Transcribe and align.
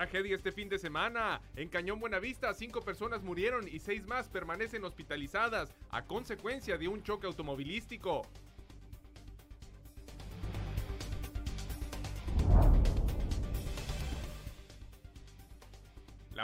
Tragedia 0.00 0.34
este 0.34 0.50
fin 0.50 0.70
de 0.70 0.78
semana. 0.78 1.42
En 1.56 1.68
Cañón 1.68 2.00
Buenavista, 2.00 2.54
cinco 2.54 2.80
personas 2.80 3.22
murieron 3.22 3.68
y 3.68 3.80
seis 3.80 4.06
más 4.06 4.30
permanecen 4.30 4.82
hospitalizadas 4.82 5.74
a 5.90 6.06
consecuencia 6.06 6.78
de 6.78 6.88
un 6.88 7.02
choque 7.02 7.26
automovilístico. 7.26 8.22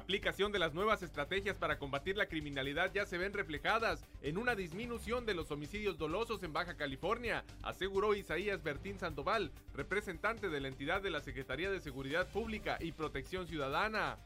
Aplicación 0.06 0.52
de 0.52 0.60
las 0.60 0.72
nuevas 0.72 1.02
estrategias 1.02 1.58
para 1.58 1.80
combatir 1.80 2.16
la 2.16 2.26
criminalidad 2.26 2.92
ya 2.94 3.06
se 3.06 3.18
ven 3.18 3.32
reflejadas 3.32 4.04
en 4.22 4.38
una 4.38 4.54
disminución 4.54 5.26
de 5.26 5.34
los 5.34 5.50
homicidios 5.50 5.98
dolosos 5.98 6.44
en 6.44 6.52
Baja 6.52 6.76
California, 6.76 7.42
aseguró 7.64 8.14
Isaías 8.14 8.62
Bertín 8.62 9.00
Sandoval, 9.00 9.50
representante 9.74 10.48
de 10.48 10.60
la 10.60 10.68
entidad 10.68 11.02
de 11.02 11.10
la 11.10 11.20
Secretaría 11.20 11.72
de 11.72 11.80
Seguridad 11.80 12.28
Pública 12.28 12.78
y 12.80 12.92
Protección 12.92 13.48
Ciudadana. 13.48 14.16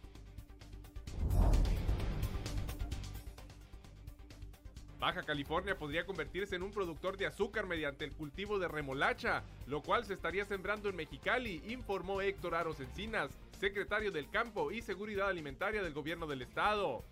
Baja 5.00 5.22
California 5.22 5.78
podría 5.78 6.04
convertirse 6.04 6.56
en 6.56 6.62
un 6.62 6.72
productor 6.72 7.16
de 7.16 7.24
azúcar 7.24 7.66
mediante 7.66 8.04
el 8.04 8.12
cultivo 8.12 8.58
de 8.58 8.68
remolacha, 8.68 9.42
lo 9.66 9.80
cual 9.80 10.04
se 10.04 10.12
estaría 10.12 10.44
sembrando 10.44 10.90
en 10.90 10.96
Mexicali, 10.96 11.62
informó 11.68 12.20
Héctor 12.20 12.54
Aros 12.54 12.80
Encinas, 12.80 13.30
secretario 13.58 14.12
del 14.12 14.28
Campo 14.28 14.70
y 14.70 14.82
Seguridad 14.82 15.30
Alimentaria 15.30 15.82
del 15.82 15.94
Gobierno 15.94 16.26
del 16.26 16.42
Estado. 16.42 17.02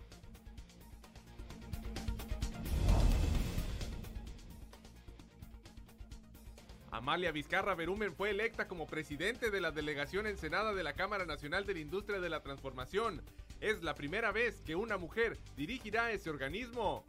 Amalia 6.91 7.31
Vizcarra 7.31 7.73
Berumen 7.73 8.13
fue 8.13 8.29
electa 8.29 8.67
como 8.67 8.85
presidente 8.85 9.49
de 9.49 9.61
la 9.61 9.71
delegación 9.71 10.27
Ensenada 10.27 10.75
de 10.75 10.83
la 10.83 10.93
Cámara 10.93 11.25
Nacional 11.25 11.65
de 11.65 11.73
la 11.73 11.79
Industria 11.79 12.19
de 12.19 12.29
la 12.29 12.41
Transformación. 12.43 13.23
Es 13.61 13.81
la 13.81 13.95
primera 13.95 14.31
vez 14.31 14.61
que 14.61 14.75
una 14.75 14.97
mujer 14.97 15.39
dirigirá 15.55 16.11
ese 16.11 16.29
organismo. 16.29 17.03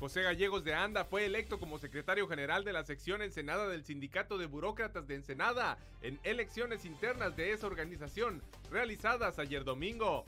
José 0.00 0.22
Gallegos 0.22 0.64
de 0.64 0.72
Anda 0.72 1.04
fue 1.04 1.26
electo 1.26 1.60
como 1.60 1.78
secretario 1.78 2.26
general 2.26 2.64
de 2.64 2.72
la 2.72 2.84
sección 2.84 3.20
Ensenada 3.20 3.68
del 3.68 3.84
Sindicato 3.84 4.38
de 4.38 4.46
Burócratas 4.46 5.06
de 5.06 5.16
Ensenada 5.16 5.76
en 6.00 6.18
elecciones 6.22 6.86
internas 6.86 7.36
de 7.36 7.52
esa 7.52 7.66
organización 7.66 8.40
realizadas 8.70 9.38
ayer 9.38 9.62
domingo. 9.62 10.24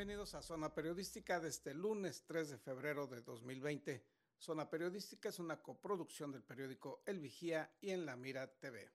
Bienvenidos 0.00 0.34
a 0.34 0.40
Zona 0.40 0.72
Periodística 0.72 1.40
de 1.40 1.50
este 1.50 1.74
lunes 1.74 2.24
3 2.24 2.48
de 2.48 2.56
febrero 2.56 3.06
de 3.06 3.20
2020. 3.20 4.02
Zona 4.38 4.70
Periodística 4.70 5.28
es 5.28 5.38
una 5.38 5.60
coproducción 5.60 6.32
del 6.32 6.42
periódico 6.42 7.02
El 7.04 7.20
Vigía 7.20 7.70
y 7.82 7.90
en 7.90 8.06
La 8.06 8.16
Mira 8.16 8.46
TV. 8.46 8.90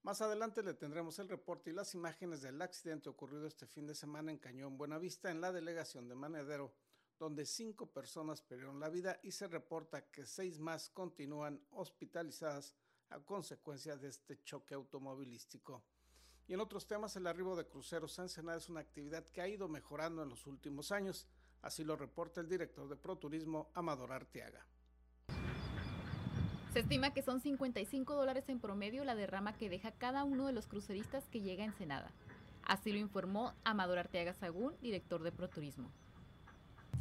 Más 0.00 0.22
adelante 0.22 0.62
le 0.62 0.72
tendremos 0.72 1.18
el 1.18 1.28
reporte 1.28 1.68
y 1.68 1.74
las 1.74 1.94
imágenes 1.94 2.40
del 2.40 2.62
accidente 2.62 3.10
ocurrido 3.10 3.46
este 3.46 3.66
fin 3.66 3.86
de 3.86 3.94
semana 3.94 4.30
en 4.30 4.38
Cañón 4.38 4.78
Buenavista, 4.78 5.30
en 5.30 5.42
la 5.42 5.52
delegación 5.52 6.08
de 6.08 6.14
Manedero, 6.14 6.72
donde 7.18 7.44
cinco 7.44 7.92
personas 7.92 8.40
perdieron 8.40 8.80
la 8.80 8.88
vida 8.88 9.20
y 9.22 9.32
se 9.32 9.48
reporta 9.48 10.10
que 10.10 10.24
seis 10.24 10.58
más 10.58 10.88
continúan 10.88 11.62
hospitalizadas 11.72 12.74
a 13.10 13.20
consecuencia 13.20 13.98
de 13.98 14.08
este 14.08 14.42
choque 14.42 14.72
automovilístico. 14.72 15.84
Y 16.48 16.54
en 16.54 16.60
otros 16.60 16.86
temas, 16.86 17.16
el 17.16 17.26
arribo 17.26 17.56
de 17.56 17.66
cruceros 17.66 18.18
a 18.18 18.22
Ensenada 18.22 18.58
es 18.58 18.68
una 18.68 18.80
actividad 18.80 19.24
que 19.24 19.40
ha 19.40 19.48
ido 19.48 19.68
mejorando 19.68 20.22
en 20.22 20.28
los 20.28 20.46
últimos 20.46 20.92
años. 20.92 21.26
Así 21.62 21.84
lo 21.84 21.96
reporta 21.96 22.40
el 22.40 22.48
director 22.48 22.88
de 22.88 22.96
ProTurismo, 22.96 23.70
Amador 23.74 24.12
Arteaga. 24.12 24.66
Se 26.72 26.80
estima 26.80 27.12
que 27.12 27.22
son 27.22 27.40
55 27.40 28.14
dólares 28.14 28.48
en 28.48 28.58
promedio 28.58 29.04
la 29.04 29.14
derrama 29.14 29.56
que 29.56 29.68
deja 29.68 29.92
cada 29.92 30.24
uno 30.24 30.46
de 30.46 30.52
los 30.52 30.66
cruceristas 30.66 31.28
que 31.28 31.42
llega 31.42 31.62
a 31.62 31.66
Ensenada. 31.66 32.10
Así 32.62 32.92
lo 32.92 32.98
informó 32.98 33.52
Amador 33.64 33.98
Arteaga 33.98 34.32
Sagún, 34.32 34.74
director 34.80 35.22
de 35.22 35.32
ProTurismo. 35.32 35.90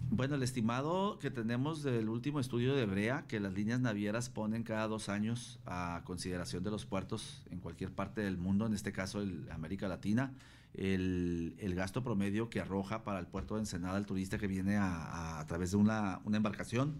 Bueno, 0.09 0.35
el 0.35 0.43
estimado 0.43 1.19
que 1.19 1.31
tenemos 1.31 1.83
del 1.83 2.09
último 2.09 2.39
estudio 2.39 2.75
de 2.75 2.85
Brea, 2.85 3.25
que 3.27 3.39
las 3.39 3.53
líneas 3.53 3.79
navieras 3.79 4.29
ponen 4.29 4.63
cada 4.63 4.87
dos 4.87 5.07
años 5.07 5.59
a 5.65 6.01
consideración 6.03 6.63
de 6.63 6.69
los 6.69 6.85
puertos 6.85 7.43
en 7.49 7.59
cualquier 7.59 7.91
parte 7.91 8.21
del 8.21 8.37
mundo, 8.37 8.65
en 8.65 8.73
este 8.73 8.91
caso 8.91 9.21
el 9.21 9.49
América 9.51 9.87
Latina, 9.87 10.33
el, 10.73 11.55
gasto 11.75 12.03
promedio 12.03 12.49
que 12.49 12.59
arroja 12.59 13.03
para 13.03 13.19
el 13.19 13.27
puerto 13.27 13.55
de 13.55 13.61
Ensenada 13.61 13.97
el 13.97 14.05
turista 14.05 14.37
que 14.37 14.47
viene 14.47 14.75
a, 14.75 15.39
a, 15.39 15.47
través 15.47 15.71
de 15.71 15.77
una, 15.77 16.19
una 16.25 16.37
embarcación 16.37 16.95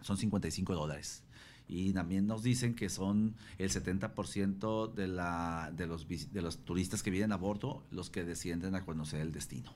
son 0.00 0.16
55 0.16 0.74
dólares 0.74 1.24
y 1.66 1.92
también 1.92 2.26
nos 2.26 2.42
dicen 2.42 2.74
que 2.74 2.88
son 2.88 3.34
el 3.58 3.70
70% 3.70 4.92
de, 4.92 5.08
la, 5.08 5.72
de, 5.74 5.86
los, 5.86 6.06
de 6.08 6.42
los 6.42 6.58
turistas 6.58 7.02
que 7.02 7.10
vienen 7.10 7.32
a 7.32 7.36
bordo 7.36 7.82
los 7.90 8.10
que 8.10 8.24
descienden 8.24 8.74
a 8.74 8.84
conocer 8.84 9.20
el 9.20 9.32
destino. 9.32 9.72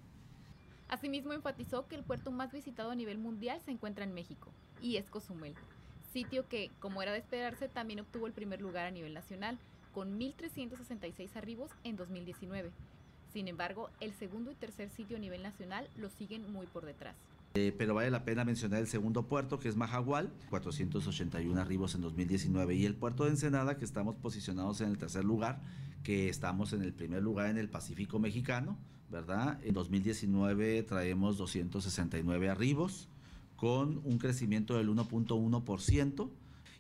Asimismo, 0.89 1.35
enfatizó 1.35 1.87
que 1.87 1.97
el 1.97 2.03
puerto 2.03 2.31
más 2.31 2.51
visitado 2.53 2.91
a 2.91 2.95
nivel 2.95 3.19
mundial 3.19 3.61
se 3.65 3.71
encuentra 3.71 4.05
en 4.05 4.15
México, 4.15 4.51
y 4.81 4.97
es 4.97 5.11
Cozumel, 5.11 5.55
sitio 6.13 6.49
que, 6.49 6.71
como 6.81 7.03
era 7.03 7.13
de 7.13 7.19
esperarse, 7.19 7.69
también 7.69 8.01
obtuvo 8.01 8.27
el 8.27 8.33
primer 8.33 8.61
lugar 8.61 8.87
a 8.87 8.91
nivel 8.91 9.13
nacional, 9.13 9.59
con 9.93 10.19
1.366 10.19 11.37
arribos 11.37 11.71
en 11.85 11.97
2019. 11.97 12.71
Sin 13.33 13.49
embargo, 13.49 13.91
el 14.01 14.15
segundo 14.15 14.51
y 14.51 14.55
tercer 14.55 14.89
sitio 14.91 15.19
a 15.19 15.21
nivel 15.21 15.43
nacional 15.43 15.89
lo 15.97 16.09
siguen 16.09 16.51
muy 16.51 16.67
por 16.67 16.87
detrás. 16.87 17.17
Eh, 17.55 17.75
pero 17.77 17.95
vale 17.95 18.11
la 18.11 18.25
pena 18.25 18.45
mencionar 18.45 18.81
el 18.81 18.87
segundo 18.87 19.27
puerto, 19.27 19.59
que 19.59 19.69
es 19.69 19.77
Majagual, 19.77 20.31
481 20.51 21.61
arribos 21.61 21.95
en 21.95 22.01
2019, 22.01 22.75
y 22.75 22.87
el 22.87 22.95
puerto 22.95 23.25
de 23.25 23.31
Ensenada, 23.31 23.77
que 23.77 23.85
estamos 23.85 24.17
posicionados 24.17 24.81
en 24.81 24.89
el 24.89 24.99
tercer 24.99 25.25
lugar, 25.25 25.61
que 26.03 26.29
estamos 26.29 26.73
en 26.73 26.83
el 26.83 26.93
primer 26.93 27.23
lugar 27.23 27.51
en 27.51 27.59
el 27.59 27.69
Pacífico 27.69 28.19
mexicano, 28.19 28.79
En 29.11 29.73
2019 29.73 30.83
traemos 30.83 31.39
269 31.39 32.51
arribos, 32.51 33.09
con 33.57 34.01
un 34.05 34.19
crecimiento 34.19 34.77
del 34.77 34.89
1.1% 34.89 36.31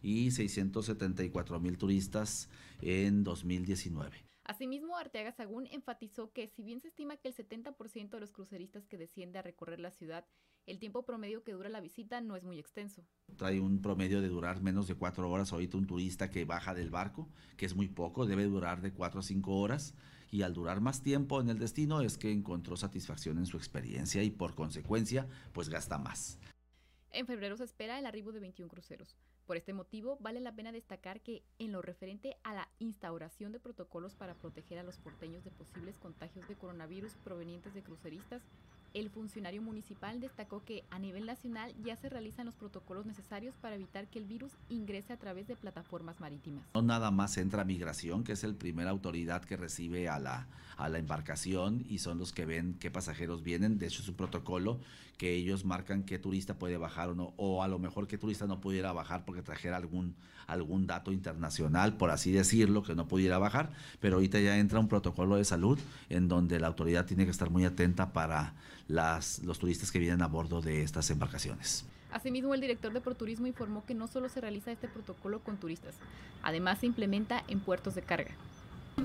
y 0.02 0.30
674 0.30 1.58
mil 1.58 1.78
turistas 1.78 2.48
en 2.82 3.24
2019. 3.24 4.27
Asimismo, 4.48 4.96
Arteaga 4.96 5.30
Sagún 5.30 5.68
enfatizó 5.70 6.32
que 6.32 6.48
si 6.48 6.64
bien 6.64 6.80
se 6.80 6.88
estima 6.88 7.18
que 7.18 7.28
el 7.28 7.34
70% 7.34 8.08
de 8.08 8.20
los 8.20 8.32
cruceristas 8.32 8.86
que 8.86 8.96
desciende 8.96 9.38
a 9.38 9.42
recorrer 9.42 9.78
la 9.78 9.90
ciudad, 9.90 10.24
el 10.64 10.78
tiempo 10.78 11.04
promedio 11.04 11.44
que 11.44 11.52
dura 11.52 11.68
la 11.68 11.82
visita 11.82 12.22
no 12.22 12.34
es 12.34 12.44
muy 12.44 12.58
extenso. 12.58 13.04
Trae 13.36 13.60
un 13.60 13.82
promedio 13.82 14.22
de 14.22 14.28
durar 14.28 14.62
menos 14.62 14.88
de 14.88 14.94
cuatro 14.94 15.30
horas 15.30 15.52
ahorita 15.52 15.76
un 15.76 15.86
turista 15.86 16.30
que 16.30 16.46
baja 16.46 16.72
del 16.72 16.88
barco, 16.88 17.28
que 17.58 17.66
es 17.66 17.76
muy 17.76 17.88
poco, 17.88 18.24
debe 18.24 18.44
durar 18.44 18.80
de 18.80 18.90
cuatro 18.90 19.20
a 19.20 19.22
cinco 19.22 19.54
horas 19.60 19.94
y 20.30 20.40
al 20.40 20.54
durar 20.54 20.80
más 20.80 21.02
tiempo 21.02 21.42
en 21.42 21.50
el 21.50 21.58
destino 21.58 22.00
es 22.00 22.16
que 22.16 22.32
encontró 22.32 22.74
satisfacción 22.74 23.36
en 23.36 23.44
su 23.44 23.58
experiencia 23.58 24.22
y 24.22 24.30
por 24.30 24.54
consecuencia 24.54 25.28
pues 25.52 25.68
gasta 25.68 25.98
más. 25.98 26.38
En 27.10 27.26
febrero 27.26 27.58
se 27.58 27.64
espera 27.64 27.98
el 27.98 28.06
arribo 28.06 28.32
de 28.32 28.40
21 28.40 28.70
cruceros. 28.70 29.14
Por 29.48 29.56
este 29.56 29.72
motivo, 29.72 30.18
vale 30.20 30.40
la 30.40 30.54
pena 30.54 30.72
destacar 30.72 31.22
que 31.22 31.42
en 31.58 31.72
lo 31.72 31.80
referente 31.80 32.36
a 32.44 32.52
la 32.52 32.68
instauración 32.80 33.50
de 33.50 33.58
protocolos 33.58 34.14
para 34.14 34.34
proteger 34.34 34.78
a 34.78 34.82
los 34.82 34.98
porteños 34.98 35.42
de 35.42 35.50
posibles 35.50 35.96
contagios 35.96 36.46
de 36.48 36.54
coronavirus 36.54 37.14
provenientes 37.24 37.72
de 37.72 37.82
cruceristas, 37.82 38.42
El 38.94 39.10
funcionario 39.10 39.62
municipal 39.62 40.20
destacó 40.20 40.64
que 40.64 40.84
a 40.90 40.98
nivel 40.98 41.26
nacional 41.26 41.74
ya 41.84 41.96
se 41.96 42.08
realizan 42.08 42.46
los 42.46 42.54
protocolos 42.54 43.06
necesarios 43.06 43.54
para 43.60 43.76
evitar 43.76 44.08
que 44.08 44.18
el 44.18 44.24
virus 44.24 44.52
ingrese 44.68 45.12
a 45.12 45.18
través 45.18 45.46
de 45.46 45.56
plataformas 45.56 46.20
marítimas. 46.20 46.64
No 46.74 46.82
nada 46.82 47.10
más 47.10 47.36
entra 47.36 47.64
migración, 47.64 48.24
que 48.24 48.32
es 48.32 48.44
el 48.44 48.54
primera 48.54 48.90
autoridad 48.90 49.44
que 49.44 49.56
recibe 49.56 50.08
a 50.08 50.18
la, 50.18 50.46
a 50.76 50.88
la 50.88 50.98
embarcación 50.98 51.84
y 51.88 51.98
son 51.98 52.18
los 52.18 52.32
que 52.32 52.46
ven 52.46 52.76
qué 52.80 52.90
pasajeros 52.90 53.42
vienen. 53.42 53.78
De 53.78 53.86
hecho, 53.86 54.02
es 54.02 54.08
un 54.08 54.14
protocolo 54.14 54.78
que 55.18 55.34
ellos 55.34 55.64
marcan 55.64 56.04
qué 56.04 56.18
turista 56.18 56.54
puede 56.54 56.76
bajar 56.76 57.10
o 57.10 57.14
no, 57.14 57.34
o 57.36 57.62
a 57.62 57.68
lo 57.68 57.80
mejor 57.80 58.06
qué 58.06 58.16
turista 58.16 58.46
no 58.46 58.60
pudiera 58.60 58.92
bajar 58.92 59.24
porque 59.24 59.42
trajera 59.42 59.76
algún, 59.76 60.14
algún 60.46 60.86
dato 60.86 61.10
internacional, 61.10 61.96
por 61.96 62.10
así 62.10 62.30
decirlo, 62.30 62.84
que 62.84 62.94
no 62.94 63.08
pudiera 63.08 63.36
bajar. 63.38 63.70
Pero 64.00 64.16
ahorita 64.16 64.38
ya 64.38 64.58
entra 64.58 64.78
un 64.78 64.88
protocolo 64.88 65.36
de 65.36 65.44
salud 65.44 65.78
en 66.08 66.28
donde 66.28 66.60
la 66.60 66.68
autoridad 66.68 67.04
tiene 67.04 67.24
que 67.24 67.32
estar 67.32 67.50
muy 67.50 67.64
atenta 67.64 68.12
para 68.12 68.54
las, 68.88 69.40
los 69.44 69.58
turistas 69.58 69.92
que 69.92 69.98
vienen 69.98 70.22
a 70.22 70.26
bordo 70.26 70.60
de 70.60 70.82
estas 70.82 71.10
embarcaciones. 71.10 71.84
Asimismo, 72.10 72.54
el 72.54 72.60
director 72.60 72.92
de 72.92 73.00
Proturismo 73.00 73.46
informó 73.46 73.84
que 73.84 73.94
no 73.94 74.08
solo 74.08 74.28
se 74.28 74.40
realiza 74.40 74.72
este 74.72 74.88
protocolo 74.88 75.40
con 75.40 75.58
turistas, 75.58 75.94
además 76.42 76.78
se 76.78 76.86
implementa 76.86 77.44
en 77.48 77.60
puertos 77.60 77.94
de 77.94 78.02
carga. 78.02 78.30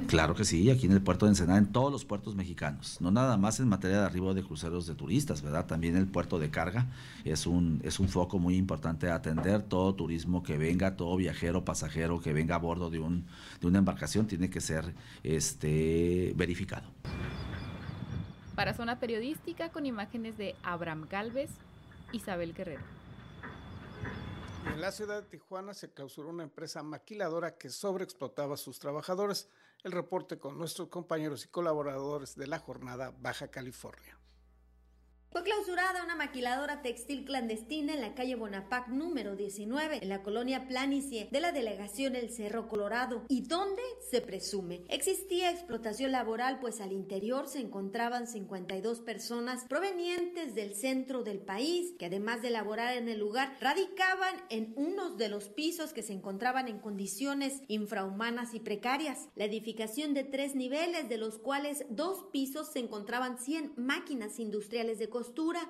Claro 0.07 0.33
que 0.33 0.43
sí, 0.43 0.69
aquí 0.69 0.87
en 0.87 0.91
el 0.91 1.01
puerto 1.01 1.25
de 1.25 1.31
Ensenada, 1.31 1.59
en 1.59 1.71
todos 1.71 1.91
los 1.91 2.03
puertos 2.03 2.35
mexicanos, 2.35 2.97
no 2.99 3.11
nada 3.11 3.37
más 3.37 3.59
en 3.59 3.67
materia 3.67 3.99
de 3.99 4.05
arribo 4.05 4.33
de 4.33 4.43
cruceros 4.43 4.87
de 4.87 4.95
turistas, 4.95 5.41
¿verdad? 5.41 5.67
También 5.67 5.95
el 5.95 6.07
puerto 6.07 6.39
de 6.39 6.49
carga 6.49 6.87
es 7.23 7.45
un, 7.45 7.79
es 7.83 7.99
un 7.99 8.09
foco 8.09 8.39
muy 8.39 8.55
importante 8.55 9.09
a 9.09 9.15
atender. 9.15 9.61
Todo 9.61 9.93
turismo 9.93 10.41
que 10.41 10.57
venga, 10.57 10.95
todo 10.95 11.15
viajero, 11.15 11.63
pasajero 11.63 12.19
que 12.19 12.33
venga 12.33 12.55
a 12.55 12.59
bordo 12.59 12.89
de, 12.89 12.99
un, 12.99 13.25
de 13.61 13.67
una 13.67 13.79
embarcación 13.79 14.25
tiene 14.25 14.49
que 14.49 14.61
ser 14.61 14.95
este, 15.23 16.33
verificado. 16.35 16.89
Para 18.55 18.75
Zona 18.75 18.99
Periodística, 18.99 19.71
con 19.71 19.85
imágenes 19.85 20.37
de 20.37 20.55
Abraham 20.61 21.07
Galvez, 21.09 21.49
Isabel 22.11 22.53
Guerrero. 22.53 22.83
En 24.71 24.79
la 24.79 24.91
ciudad 24.91 25.21
de 25.21 25.27
Tijuana 25.27 25.73
se 25.73 25.91
clausuró 25.91 26.29
una 26.29 26.43
empresa 26.43 26.83
maquiladora 26.83 27.57
que 27.57 27.69
sobreexplotaba 27.69 28.53
a 28.53 28.57
sus 28.57 28.79
trabajadores. 28.79 29.49
El 29.83 29.91
reporte 29.91 30.39
con 30.39 30.57
nuestros 30.57 30.87
compañeros 30.87 31.45
y 31.45 31.49
colaboradores 31.49 32.35
de 32.35 32.47
la 32.47 32.59
jornada 32.59 33.11
Baja 33.19 33.49
California. 33.49 34.17
Fue 35.33 35.41
clausurada 35.41 36.03
una 36.03 36.15
maquiladora 36.15 36.83
textil 36.83 37.25
clandestina 37.25 37.95
en 37.95 38.01
la 38.01 38.13
calle 38.13 38.35
Bonapac 38.35 38.89
número 38.89 39.35
19, 39.35 39.97
en 40.03 40.09
la 40.09 40.21
colonia 40.21 40.67
Planicie 40.67 41.27
de 41.31 41.41
la 41.41 41.51
delegación 41.51 42.15
El 42.15 42.29
Cerro 42.29 42.69
Colorado, 42.69 43.25
y 43.29 43.41
donde 43.41 43.81
se 44.11 44.21
presume 44.21 44.83
existía 44.89 45.49
explotación 45.49 46.11
laboral, 46.11 46.59
pues 46.59 46.81
al 46.81 46.91
interior 46.91 47.47
se 47.47 47.57
encontraban 47.57 48.27
52 48.27 48.99
personas 48.99 49.65
provenientes 49.67 50.53
del 50.53 50.75
centro 50.75 51.23
del 51.23 51.39
país, 51.39 51.95
que 51.97 52.05
además 52.05 52.43
de 52.43 52.51
laborar 52.51 52.95
en 52.95 53.09
el 53.09 53.17
lugar, 53.17 53.57
radicaban 53.59 54.35
en 54.51 54.71
unos 54.75 55.17
de 55.17 55.29
los 55.29 55.49
pisos 55.49 55.93
que 55.93 56.03
se 56.03 56.13
encontraban 56.13 56.67
en 56.67 56.77
condiciones 56.77 57.63
infrahumanas 57.69 58.53
y 58.53 58.59
precarias. 58.59 59.29
La 59.33 59.45
edificación 59.45 60.13
de 60.13 60.25
tres 60.25 60.53
niveles, 60.53 61.09
de 61.09 61.17
los 61.17 61.39
cuales 61.39 61.87
dos 61.89 62.25
pisos 62.31 62.71
se 62.71 62.77
encontraban 62.77 63.39
100 63.39 63.73
máquinas 63.77 64.37
industriales 64.37 64.99
de 64.99 65.09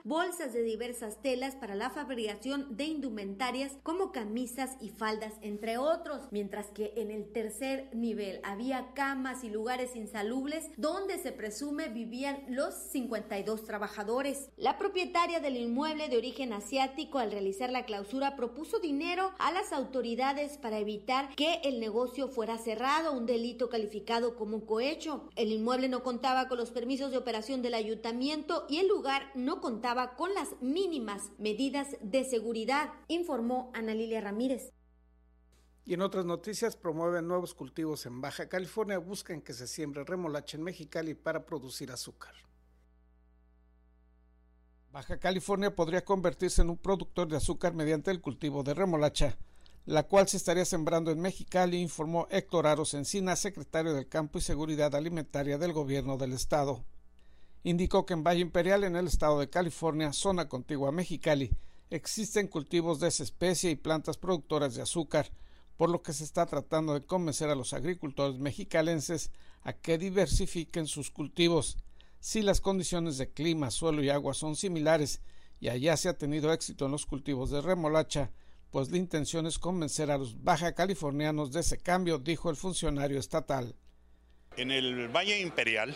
bolsas 0.04 0.54
de 0.54 0.64
diversas 0.64 1.22
telas 1.22 1.56
para 1.56 1.76
la 1.76 1.90
fabricación 1.90 2.76
de 2.76 2.86
indumentarias 2.86 3.74
como 3.84 4.12
camisas 4.12 4.78
y 4.80 4.90
faldas, 4.90 5.34
entre 5.42 5.78
otros, 5.78 6.28
mientras 6.32 6.68
que 6.68 6.94
en 6.98 7.12
el 7.12 7.32
tercer 7.32 7.90
nivel 7.94 8.40
había 8.44 8.94
camas 8.94 9.44
y 9.44 9.50
lugares 9.50 9.96
insalubres 9.96 10.70
donde 10.78 11.18
se 11.18 11.32
presume 11.32 11.90
vivían 11.90 12.44
los 12.48 12.74
52 12.74 13.64
trabajadores. 13.64 14.50
La 14.58 14.78
propietaria 14.78 15.40
del 15.40 15.58
inmueble 15.58 16.10
de 16.10 16.18
origen 16.18 16.54
asiático 16.54 17.20
al 17.20 17.32
realizar 17.32 17.70
la 17.70 17.86
clausura 17.86 18.36
propuso 18.36 18.80
dinero 18.80 19.32
a 19.40 19.52
las 19.52 19.74
autoridades 19.74 20.58
para 20.58 20.80
evitar 20.80 21.34
que 21.36 21.62
el 21.64 21.80
negocio 21.80 22.28
fuera 22.28 22.58
cerrado, 22.58 23.14
un 23.14 23.26
delito 23.26 23.70
calificado 23.70 24.36
como 24.36 24.66
cohecho. 24.66 25.30
El 25.36 25.52
inmueble 25.52 25.90
no 25.90 26.04
contaba 26.04 26.48
con 26.48 26.58
los 26.58 26.72
permisos 26.72 27.12
de 27.12 27.18
operación 27.18 27.62
del 27.62 27.74
ayuntamiento 27.74 28.66
y 28.70 28.78
el 28.78 28.88
lugar 28.88 29.32
no 29.44 29.62
contaba 29.62 30.16
con 30.16 30.34
las 30.34 30.50
mínimas 30.62 31.32
medidas 31.38 31.98
de 32.02 32.24
seguridad, 32.24 32.94
informó 33.08 33.72
Ana 33.74 33.94
Lilia 33.94 34.22
Ramírez. 34.22 34.72
Y 35.86 35.94
en 35.94 36.02
otras 36.02 36.26
noticias, 36.26 36.78
promueven 36.78 37.28
nuevos 37.28 37.54
cultivos 37.54 38.06
en 38.06 38.22
Baja 38.22 38.48
California, 38.48 38.98
buscan 38.98 39.42
que 39.42 39.54
se 39.54 39.68
siembre 39.68 40.06
remolacha 40.06 40.56
en 40.56 40.64
Mexicali 40.64 41.14
para 41.14 41.46
producir 41.46 41.92
azúcar. 41.92 42.34
Baja 44.94 45.20
California 45.20 45.76
podría 45.76 46.06
convertirse 46.06 46.62
en 46.62 46.70
un 46.70 46.78
productor 46.78 47.28
de 47.28 47.38
azúcar 47.38 47.74
mediante 47.74 48.12
el 48.12 48.22
cultivo 48.22 48.64
de 48.64 48.74
remolacha, 48.74 49.38
la 49.86 50.04
cual 50.04 50.30
se 50.30 50.38
estaría 50.38 50.64
sembrando 50.64 51.12
en 51.12 51.20
Mexicali, 51.20 51.82
informó 51.82 52.28
Héctor 52.30 52.68
Aros 52.68 52.94
Encina, 52.94 53.36
secretario 53.36 53.94
del 53.94 54.08
Campo 54.08 54.38
y 54.38 54.42
Seguridad 54.42 54.96
Alimentaria 54.96 55.58
del 55.58 55.74
Gobierno 55.74 56.18
del 56.18 56.32
Estado 56.32 56.86
indicó 57.64 58.06
que 58.06 58.14
en 58.14 58.24
Valle 58.24 58.42
Imperial, 58.42 58.84
en 58.84 58.96
el 58.96 59.08
estado 59.08 59.40
de 59.40 59.50
California, 59.50 60.14
zona 60.14 60.50
contigua 60.50 60.90
a 60.90 60.92
Mexicali, 60.92 61.52
existen 61.90 62.48
cultivos 62.48 63.00
de 63.00 63.08
esa 63.08 63.24
especie 63.24 63.72
y 63.72 63.76
plantas 63.76 64.18
productoras 64.18 64.76
de 64.76 64.82
azúcar, 64.82 65.32
por 65.78 65.90
lo 65.90 66.04
que 66.04 66.14
se 66.14 66.24
está 66.24 66.46
tratando 66.46 66.94
de 66.94 67.06
convencer 67.06 67.50
a 67.50 67.56
los 67.56 67.74
agricultores 67.74 68.38
mexicalenses 68.38 69.32
a 69.64 69.74
que 69.74 69.98
diversifiquen 69.98 70.88
sus 70.88 71.10
cultivos. 71.10 71.78
Si 72.20 72.42
las 72.42 72.62
condiciones 72.62 73.18
de 73.18 73.32
clima, 73.32 73.72
suelo 73.72 74.04
y 74.04 74.10
agua 74.10 74.34
son 74.34 74.56
similares 74.56 75.22
y 75.60 75.70
allá 75.70 75.98
se 75.98 76.10
ha 76.10 76.18
tenido 76.18 76.52
éxito 76.52 76.86
en 76.86 76.92
los 76.92 77.06
cultivos 77.06 77.50
de 77.50 77.62
remolacha, 77.62 78.32
pues 78.72 78.90
la 78.90 78.98
intención 78.98 79.46
es 79.46 79.60
convencer 79.60 80.10
a 80.10 80.18
los 80.18 80.44
baja 80.44 80.74
californianos 80.74 81.52
de 81.52 81.62
ese 81.62 81.78
cambio, 81.78 82.18
dijo 82.18 82.50
el 82.50 82.56
funcionario 82.56 83.20
estatal. 83.20 83.76
En 84.58 84.72
el 84.72 85.08
Valle 85.10 85.40
Imperial 85.40 85.96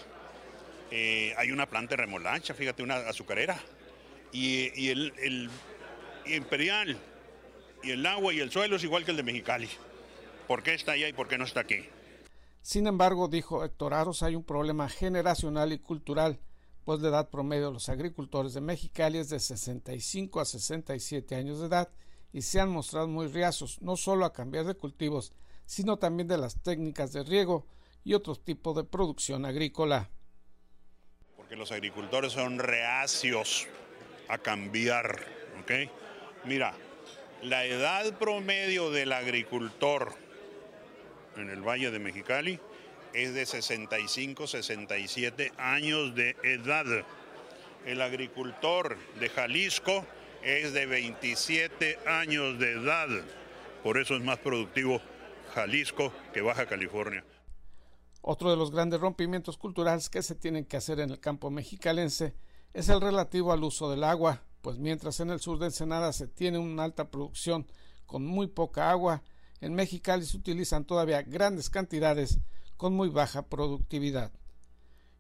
eh, 0.92 1.34
hay 1.38 1.52
una 1.52 1.68
planta 1.68 1.96
de 1.96 2.04
remolacha, 2.04 2.54
fíjate, 2.54 2.84
una 2.84 2.96
azucarera. 2.96 3.60
Y, 4.32 4.90
el, 4.90 5.50
imperial, 6.26 6.98
y 7.84 7.92
el 7.92 8.06
agua 8.06 8.34
y 8.34 8.40
el 8.40 8.52
suelo 8.52 8.76
es 8.76 8.84
igual 8.84 9.06
que 9.06 9.12
el 9.12 9.18
de 9.18 9.24
Mexicali. 9.24 9.70
¿Por 10.48 10.64
qué 10.64 10.74
está 10.74 10.94
allá 10.94 11.08
y 11.08 11.14
por 11.14 11.28
qué 11.28 11.38
no 11.38 11.46
está 11.46 11.62
aquí? 11.62 11.86
Sin 12.62 12.88
embargo, 12.88 13.28
dijo 13.28 13.64
Héctor 13.64 13.94
Aros, 13.94 14.24
hay 14.24 14.36
un 14.36 14.44
problema 14.44 14.90
generacional 14.90 15.72
y 15.72 15.80
cultural, 15.80 16.40
pues 16.84 17.00
la 17.00 17.10
edad 17.10 17.30
promedio 17.30 17.68
de 17.68 17.74
los 17.74 17.90
agricultores 17.90 18.54
de 18.54 18.62
Mexicali 18.62 19.18
es 19.18 19.30
de 19.30 19.40
65 19.40 20.40
a 20.40 20.46
67 20.46 21.36
años 21.36 21.60
de 21.60 21.68
edad 21.68 21.90
y 22.34 22.42
se 22.42 22.60
han 22.60 22.70
mostrado 22.70 23.08
muy 23.08 23.28
riazos, 23.28 23.82
no 23.82 23.96
solo 23.98 24.26
a 24.26 24.34
cambiar 24.34 24.66
de 24.66 24.76
cultivos, 24.76 25.34
sino 25.66 25.98
también 25.98 26.28
de 26.28 26.38
las 26.38 26.62
técnicas 26.62 27.14
de 27.14 27.24
riego 27.24 27.66
y 28.04 28.14
otros 28.14 28.44
tipos 28.44 28.76
de 28.76 28.84
producción 28.84 29.46
agrícola 29.46 30.12
que 31.50 31.56
los 31.56 31.72
agricultores 31.72 32.34
son 32.34 32.60
reacios 32.60 33.68
a 34.28 34.38
cambiar. 34.38 35.20
¿ok? 35.62 35.72
Mira, 36.46 36.74
la 37.42 37.66
edad 37.66 38.18
promedio 38.18 38.92
del 38.92 39.14
agricultor 39.14 40.16
en 41.36 41.50
el 41.50 41.62
Valle 41.62 41.92
de 41.92 42.00
Mexicali 42.00 42.60
es 43.14 43.34
de 43.34 43.46
65, 43.46 44.48
67 44.48 45.54
años 45.58 46.16
de 46.16 46.36
edad. 46.44 46.86
El 47.86 48.02
agricultor 48.02 48.98
de 49.20 49.30
Jalisco 49.30 50.06
es 50.44 50.74
de 50.74 50.86
27 50.86 52.00
años 52.06 52.60
de 52.60 52.74
edad. 52.74 53.08
Por 53.84 53.98
eso 53.98 54.16
es 54.16 54.22
más 54.22 54.40
productivo 54.40 55.02
Jalisco 55.54 56.12
que 56.34 56.42
Baja 56.42 56.66
California. 56.66 57.24
Otro 58.30 58.52
de 58.52 58.58
los 58.58 58.72
grandes 58.72 59.00
rompimientos 59.00 59.56
culturales 59.58 60.10
que 60.10 60.22
se 60.22 60.36
tienen 60.36 60.66
que 60.66 60.76
hacer 60.76 61.00
en 61.00 61.12
el 61.12 61.20
campo 61.22 61.50
mexicalense 61.50 62.36
es 62.74 62.90
el 62.90 63.00
relativo 63.00 63.54
al 63.54 63.64
uso 63.64 63.90
del 63.90 64.04
agua, 64.04 64.44
pues 64.62 64.78
mientras 64.78 65.22
en 65.22 65.30
el 65.30 65.40
sur 65.40 65.60
de 65.60 65.68
Ensenada 65.68 66.12
se 66.12 66.28
tiene 66.28 66.58
una 66.58 66.84
alta 66.84 67.10
producción 67.10 67.66
con 68.06 68.26
muy 68.26 68.48
poca 68.48 68.92
agua, 68.92 69.24
en 69.62 69.76
Mexicali 69.76 70.26
se 70.26 70.36
utilizan 70.36 70.84
todavía 70.84 71.22
grandes 71.22 71.70
cantidades 71.70 72.40
con 72.76 72.94
muy 72.94 73.08
baja 73.08 73.44
productividad. 73.44 74.34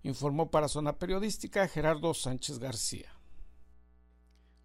Informó 0.03 0.51
para 0.51 0.67
Zona 0.67 0.99
Periodística 0.99 1.65
Gerardo 1.69 2.13
Sánchez 2.13 2.59
García. 2.59 3.09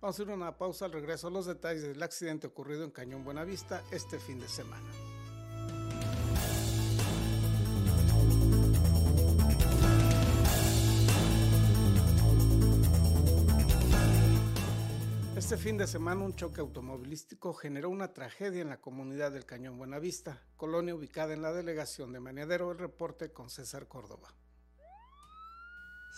Vamos 0.00 0.18
a 0.18 0.22
hacer 0.24 0.34
una 0.34 0.58
pausa 0.58 0.86
al 0.86 0.92
regreso 0.92 1.28
a 1.28 1.30
los 1.30 1.46
detalles 1.46 1.82
del 1.82 2.02
accidente 2.02 2.48
ocurrido 2.48 2.82
en 2.82 2.90
Cañón 2.90 3.22
Buenavista 3.22 3.84
este 3.92 4.18
fin 4.18 4.40
de 4.40 4.48
semana. 4.48 4.90
Este 15.52 15.64
fin 15.64 15.76
de 15.76 15.86
semana 15.86 16.24
un 16.24 16.34
choque 16.34 16.62
automovilístico 16.62 17.52
generó 17.52 17.90
una 17.90 18.14
tragedia 18.14 18.62
en 18.62 18.70
la 18.70 18.80
comunidad 18.80 19.32
del 19.32 19.44
Cañón 19.44 19.76
Buenavista, 19.76 20.40
colonia 20.56 20.94
ubicada 20.94 21.34
en 21.34 21.42
la 21.42 21.52
delegación 21.52 22.10
de 22.10 22.20
Maniadero. 22.20 22.72
El 22.72 22.78
reporte 22.78 23.34
con 23.34 23.50
César 23.50 23.86
Córdoba. 23.86 24.34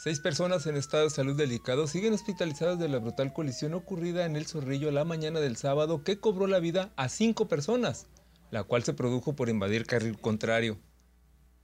Seis 0.05 0.21
personas 0.21 0.69
en 0.69 0.77
estado 0.77 1.03
de 1.03 1.11
salud 1.11 1.37
delicado 1.37 1.89
siguen 1.89 2.13
hospitalizadas 2.13 2.79
de 2.79 2.89
la 2.89 3.01
brutal 3.01 3.33
colisión 3.33 3.75
ocurrida 3.75 4.25
en 4.25 4.37
el 4.37 4.47
Zorrillo 4.47 4.93
la 4.93 5.05
mañana 5.05 5.41
del 5.41 5.57
sábado 5.57 6.05
que 6.05 6.21
cobró 6.21 6.47
la 6.47 6.61
vida 6.61 6.93
a 6.95 7.09
cinco 7.09 7.49
personas, 7.49 8.07
la 8.53 8.63
cual 8.63 8.85
se 8.85 8.95
produjo 8.95 9.35
por 9.35 9.49
invadir 9.49 9.85
carril 9.85 10.17
contrario. 10.17 10.79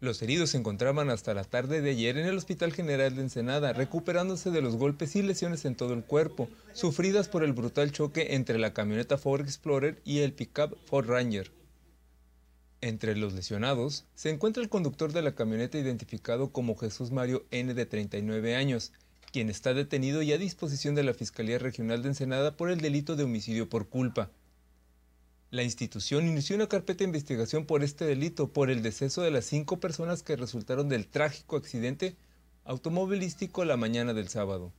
Los 0.00 0.22
heridos 0.22 0.48
se 0.48 0.56
encontraban 0.56 1.10
hasta 1.10 1.34
la 1.34 1.44
tarde 1.44 1.82
de 1.82 1.90
ayer 1.90 2.16
en 2.16 2.26
el 2.26 2.38
Hospital 2.38 2.72
General 2.72 3.14
de 3.14 3.20
Ensenada, 3.20 3.74
recuperándose 3.74 4.50
de 4.50 4.62
los 4.62 4.76
golpes 4.76 5.14
y 5.14 5.20
lesiones 5.20 5.66
en 5.66 5.74
todo 5.74 5.92
el 5.92 6.04
cuerpo, 6.04 6.48
sufridas 6.72 7.28
por 7.28 7.44
el 7.44 7.52
brutal 7.52 7.92
choque 7.92 8.34
entre 8.34 8.58
la 8.58 8.72
camioneta 8.72 9.18
Ford 9.18 9.42
Explorer 9.42 10.00
y 10.06 10.20
el 10.20 10.32
pickup 10.32 10.74
Ford 10.86 11.06
Ranger. 11.06 11.52
Entre 12.80 13.14
los 13.14 13.34
lesionados 13.34 14.06
se 14.14 14.30
encuentra 14.30 14.62
el 14.62 14.70
conductor 14.70 15.12
de 15.12 15.20
la 15.20 15.34
camioneta 15.34 15.76
identificado 15.76 16.50
como 16.50 16.76
Jesús 16.76 17.10
Mario 17.10 17.44
N 17.50 17.74
de 17.74 17.84
39 17.84 18.56
años, 18.56 18.92
quien 19.32 19.50
está 19.50 19.74
detenido 19.74 20.22
y 20.22 20.32
a 20.32 20.38
disposición 20.38 20.94
de 20.94 21.04
la 21.04 21.12
Fiscalía 21.12 21.58
Regional 21.58 22.00
de 22.00 22.08
Ensenada 22.08 22.56
por 22.56 22.70
el 22.70 22.80
delito 22.80 23.16
de 23.16 23.24
homicidio 23.24 23.68
por 23.68 23.90
culpa. 23.90 24.30
La 25.50 25.64
institución 25.64 26.28
inició 26.28 26.54
una 26.54 26.68
carpeta 26.68 26.98
de 26.98 27.06
investigación 27.06 27.66
por 27.66 27.82
este 27.82 28.04
delito 28.04 28.52
por 28.52 28.70
el 28.70 28.82
deceso 28.82 29.22
de 29.22 29.32
las 29.32 29.46
cinco 29.46 29.80
personas 29.80 30.22
que 30.22 30.36
resultaron 30.36 30.88
del 30.88 31.08
trágico 31.08 31.56
accidente 31.56 32.16
automovilístico 32.64 33.64
la 33.64 33.76
mañana 33.76 34.14
del 34.14 34.28
sábado. 34.28 34.72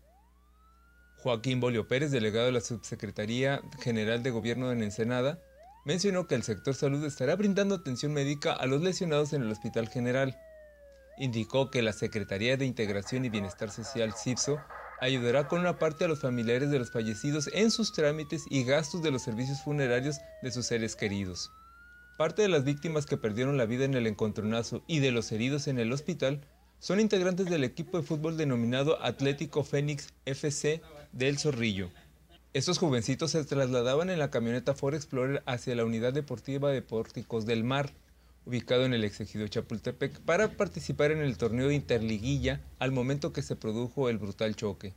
Joaquín 1.18 1.60
Bolio 1.60 1.90
Pérez, 1.90 2.12
delegado 2.12 2.46
de 2.46 2.54
la 2.54 2.62
Subsecretaría 2.62 3.62
General 3.82 4.24
de 4.24 4.32
Gobierno 4.32 4.72
en 4.72 4.82
Ensenada, 4.82 5.40
mencionó 5.84 6.26
que 6.26 6.36
el 6.36 6.44
sector 6.44 6.74
salud 6.74 7.04
estará 7.04 7.36
brindando 7.36 7.76
atención 7.76 8.14
médica 8.14 8.54
a 8.54 8.66
los 8.66 8.82
lesionados 8.82 9.34
en 9.34 9.42
el 9.42 9.52
Hospital 9.52 9.90
General. 9.90 10.40
Indicó 11.18 11.70
que 11.70 11.82
la 11.82 11.92
Secretaría 11.92 12.56
de 12.56 12.66
Integración 12.66 13.26
y 13.26 13.30
Bienestar 13.30 13.72
Social, 13.72 14.14
CIPSO, 14.14 14.58
ayudará 15.02 15.48
con 15.48 15.60
una 15.60 15.80
parte 15.80 16.06
a 16.06 16.08
los 16.08 16.20
familiares 16.20 16.70
de 16.70 16.78
los 16.80 16.92
fallecidos 16.92 17.50
en 17.54 17.72
sus 17.72 17.92
trámites 17.92 18.46
y 18.50 18.64
gastos 18.64 19.02
de 19.02 19.10
los 19.10 19.24
servicios 19.24 19.62
funerarios 19.62 20.18
de 20.44 20.52
sus 20.52 20.68
seres 20.68 20.96
queridos. 20.96 21.52
Parte 22.18 22.44
de 22.44 22.48
las 22.50 22.64
víctimas 22.64 23.08
que 23.08 23.18
perdieron 23.18 23.58
la 23.58 23.66
vida 23.66 23.84
en 23.84 23.96
el 23.96 24.06
encontronazo 24.06 24.84
y 24.86 25.00
de 25.00 25.12
los 25.12 25.32
heridos 25.32 25.68
en 25.68 25.80
el 25.80 25.92
hospital 25.92 26.42
son 26.80 27.00
integrantes 27.00 27.48
del 27.48 27.64
equipo 27.64 27.98
de 27.98 28.04
fútbol 28.04 28.38
denominado 28.38 29.02
Atlético 29.04 29.64
Fénix 29.64 30.14
FC 30.26 30.82
del 31.12 31.40
Zorrillo. 31.40 31.90
Estos 32.54 32.78
jovencitos 32.78 33.32
se 33.32 33.44
trasladaban 33.44 34.12
en 34.12 34.20
la 34.20 34.30
camioneta 34.30 34.76
Ford 34.76 34.94
Explorer 34.94 35.42
hacia 35.48 35.74
la 35.74 35.86
unidad 35.86 36.14
deportiva 36.14 36.70
de 36.70 36.84
Pórticos 36.84 37.48
del 37.48 37.64
Mar, 37.64 37.92
ubicado 38.46 38.86
en 38.86 38.94
el 38.94 39.04
exegido 39.04 39.48
Chapultepec, 39.48 40.20
para 40.22 40.58
participar 40.58 41.12
en 41.12 41.20
el 41.20 41.38
torneo 41.38 41.68
de 41.68 41.76
Interliguilla 41.76 42.62
al 42.80 42.92
momento 42.92 43.34
que 43.34 43.42
se 43.42 43.56
produjo 43.56 44.10
el 44.10 44.18
brutal 44.18 44.56
choque. 44.56 44.94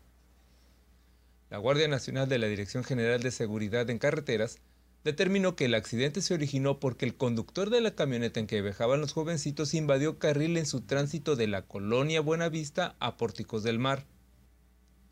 La 1.50 1.58
Guardia 1.58 1.88
Nacional 1.88 2.28
de 2.28 2.38
la 2.38 2.46
Dirección 2.46 2.84
General 2.84 3.22
de 3.22 3.30
Seguridad 3.30 3.88
en 3.90 3.98
Carreteras 3.98 4.58
determinó 5.04 5.54
que 5.54 5.66
el 5.66 5.74
accidente 5.74 6.22
se 6.22 6.34
originó 6.34 6.80
porque 6.80 7.04
el 7.04 7.16
conductor 7.16 7.70
de 7.70 7.80
la 7.80 7.94
camioneta 7.94 8.40
en 8.40 8.46
que 8.46 8.62
viajaban 8.62 9.00
los 9.00 9.12
jovencitos 9.12 9.74
invadió 9.74 10.18
carril 10.18 10.56
en 10.56 10.66
su 10.66 10.80
tránsito 10.80 11.36
de 11.36 11.46
la 11.46 11.62
colonia 11.62 12.20
Buenavista 12.20 12.96
a 13.00 13.16
Pórticos 13.16 13.62
del 13.62 13.78
Mar 13.78 14.06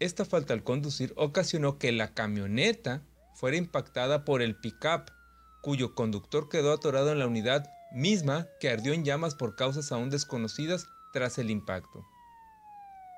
esta 0.03 0.25
falta 0.25 0.53
al 0.53 0.65
conducir 0.65 1.15
ocasionó 1.17 1.79
que 1.79 1.93
la 1.93 2.13
camioneta 2.13 3.03
fuera 3.37 3.57
impactada 3.57 4.25
por 4.25 4.43
el 4.43 4.57
pickup, 4.57 5.13
cuyo 5.61 5.95
conductor 5.95 6.49
quedó 6.49 6.73
atorado 6.73 7.13
en 7.13 7.21
la 7.21 7.29
unidad 7.29 7.71
misma 7.95 8.49
que 8.61 8.71
ardió 8.71 8.93
en 8.93 9.05
llamas 9.05 9.35
por 9.35 9.57
causas 9.57 9.93
aún 9.93 10.11
desconocidas 10.11 10.87
tras 11.13 11.39
el 11.39 11.51
impacto. 11.51 12.07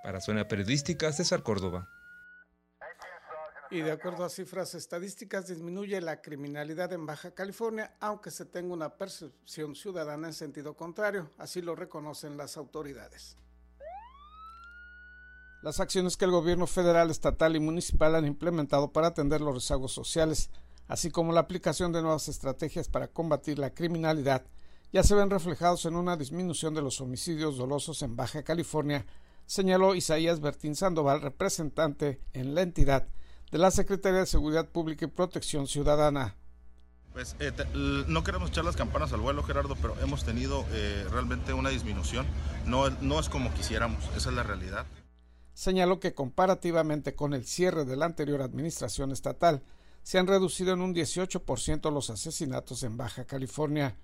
Para 0.03 0.21
Zona 0.21 0.49
Periodística, 0.49 1.13
César 1.13 1.43
Córdoba. 1.43 1.89
Y 3.71 3.81
de 3.81 3.93
acuerdo 3.93 4.25
a 4.25 4.29
cifras 4.29 4.75
estadísticas, 4.75 5.49
disminuye 5.49 6.01
la 6.01 6.21
criminalidad 6.21 6.93
en 6.93 7.07
Baja 7.07 7.33
California, 7.33 7.97
aunque 7.99 8.31
se 8.31 8.45
tenga 8.45 8.75
una 8.75 8.97
percepción 8.97 9.75
ciudadana 9.75 10.29
en 10.29 10.35
sentido 10.35 10.77
contrario, 10.77 11.31
así 11.39 11.63
lo 11.63 11.75
reconocen 11.75 12.37
las 12.37 12.57
autoridades. 12.57 13.37
Las 15.63 15.81
acciones 15.81 16.19
que 16.19 16.27
el 16.27 16.31
gobierno 16.31 16.67
federal, 16.67 17.11
estatal 17.11 17.57
y 17.57 17.61
municipal 17.61 18.15
han 18.15 18.27
implementado 18.27 18.93
para 18.93 19.09
atender 19.09 19.41
los 19.41 19.55
rezagos 19.55 19.93
sociales, 19.93 20.51
así 20.87 21.11
como 21.11 21.33
la 21.33 21.41
aplicación 21.41 21.91
de 21.91 22.03
nuevas 22.03 22.29
estrategias 22.29 22.89
para 22.89 23.09
combatir 23.09 23.59
la 23.59 23.73
criminalidad, 23.73 24.45
ya 24.95 25.03
se 25.03 25.17
ven 25.17 25.29
reflejados 25.29 25.87
en 25.87 25.97
una 25.97 26.17
disminución 26.17 26.73
de 26.73 26.81
los 26.81 27.01
homicidios 27.01 27.57
dolosos 27.57 28.01
en 28.03 28.15
Baja 28.15 28.45
California, 28.45 29.05
señaló 29.45 29.97
Isaías 29.97 30.39
Bertín 30.39 30.77
Sandoval, 30.77 31.21
representante 31.21 32.21
en 32.33 32.55
la 32.55 32.63
entidad 32.63 33.09
de 33.51 33.59
la 33.59 33.73
Secretaría 33.73 34.21
de 34.21 34.27
Seguridad 34.27 34.69
Pública 34.69 35.07
y 35.07 35.09
Protección 35.09 35.67
Ciudadana. 35.67 36.37
Pues 37.13 37.35
eh, 37.41 37.51
no 37.75 38.23
queremos 38.23 38.51
echar 38.51 38.65
las 38.65 38.77
campanas 38.77 39.13
al 39.13 39.21
vuelo, 39.21 39.43
Gerardo, 39.43 39.75
pero 39.83 40.01
hemos 40.01 40.25
tenido 40.25 40.65
eh, 40.71 41.05
realmente 41.11 41.53
una 41.53 41.71
disminución. 41.71 42.25
No, 42.65 42.89
no 42.89 43.19
es 43.19 43.29
como 43.29 43.53
quisiéramos, 43.53 44.05
esa 44.17 44.31
es 44.31 44.37
la 44.37 44.45
realidad 44.45 44.87
señaló 45.55 46.01
que 46.01 46.15
comparativamente 46.15 47.15
con 47.15 47.33
el 47.33 47.47
cierre 47.47 47.85
de 47.85 47.97
la 47.97 48.07
anterior 48.07 48.43
administración 48.43 49.13
estatal, 49.13 49.63
se 50.03 50.19
han 50.19 50.27
reducido 50.27 50.75
en 50.75 50.83
un 50.83 50.95
18% 50.95 51.93
los 51.93 52.11
asesinatos 52.11 52.83
en 52.83 52.97
Baja 52.97 53.25
California. 53.25 53.97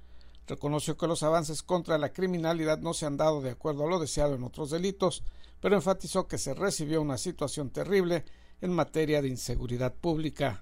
Reconoció 0.51 0.97
que 0.97 1.07
los 1.07 1.23
avances 1.23 1.63
contra 1.63 1.97
la 1.97 2.13
criminalidad 2.13 2.81
no 2.81 2.93
se 2.93 3.07
han 3.07 3.17
dado 3.17 3.41
de 3.41 3.51
acuerdo 3.51 3.85
a 3.85 3.89
lo 3.89 4.01
deseado 4.01 4.35
en 4.35 4.43
otros 4.43 4.71
delitos, 4.71 5.23
pero 5.61 5.77
enfatizó 5.77 6.27
que 6.27 6.39
se 6.39 6.55
recibió 6.55 7.01
una 7.01 7.19
situación 7.19 7.71
terrible 7.71 8.25
en 8.61 8.73
materia 8.73 9.23
de 9.23 9.29
inseguridad 9.29 9.95
pública 9.95 10.61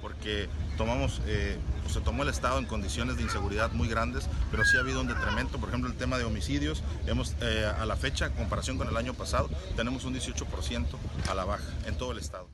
porque 0.00 0.48
tomamos, 0.76 1.22
eh, 1.26 1.56
se 1.86 2.00
tomó 2.00 2.24
el 2.24 2.28
Estado 2.28 2.58
en 2.58 2.66
condiciones 2.66 3.16
de 3.16 3.22
inseguridad 3.22 3.70
muy 3.70 3.86
grandes, 3.86 4.28
pero 4.50 4.64
sí 4.64 4.76
ha 4.76 4.80
habido 4.80 5.00
un 5.00 5.06
detrimento, 5.06 5.58
por 5.58 5.68
ejemplo, 5.68 5.88
el 5.88 5.96
tema 5.96 6.18
de 6.18 6.24
homicidios, 6.24 6.82
hemos 7.06 7.36
eh, 7.40 7.64
a 7.64 7.86
la 7.86 7.94
fecha, 7.94 8.26
en 8.26 8.32
comparación 8.32 8.78
con 8.78 8.88
el 8.88 8.96
año 8.96 9.14
pasado, 9.14 9.48
tenemos 9.76 10.04
un 10.04 10.12
18% 10.12 10.86
a 11.30 11.34
la 11.34 11.44
baja 11.44 11.72
en 11.86 11.96
todo 11.96 12.10
el 12.10 12.18
Estado. 12.18 12.48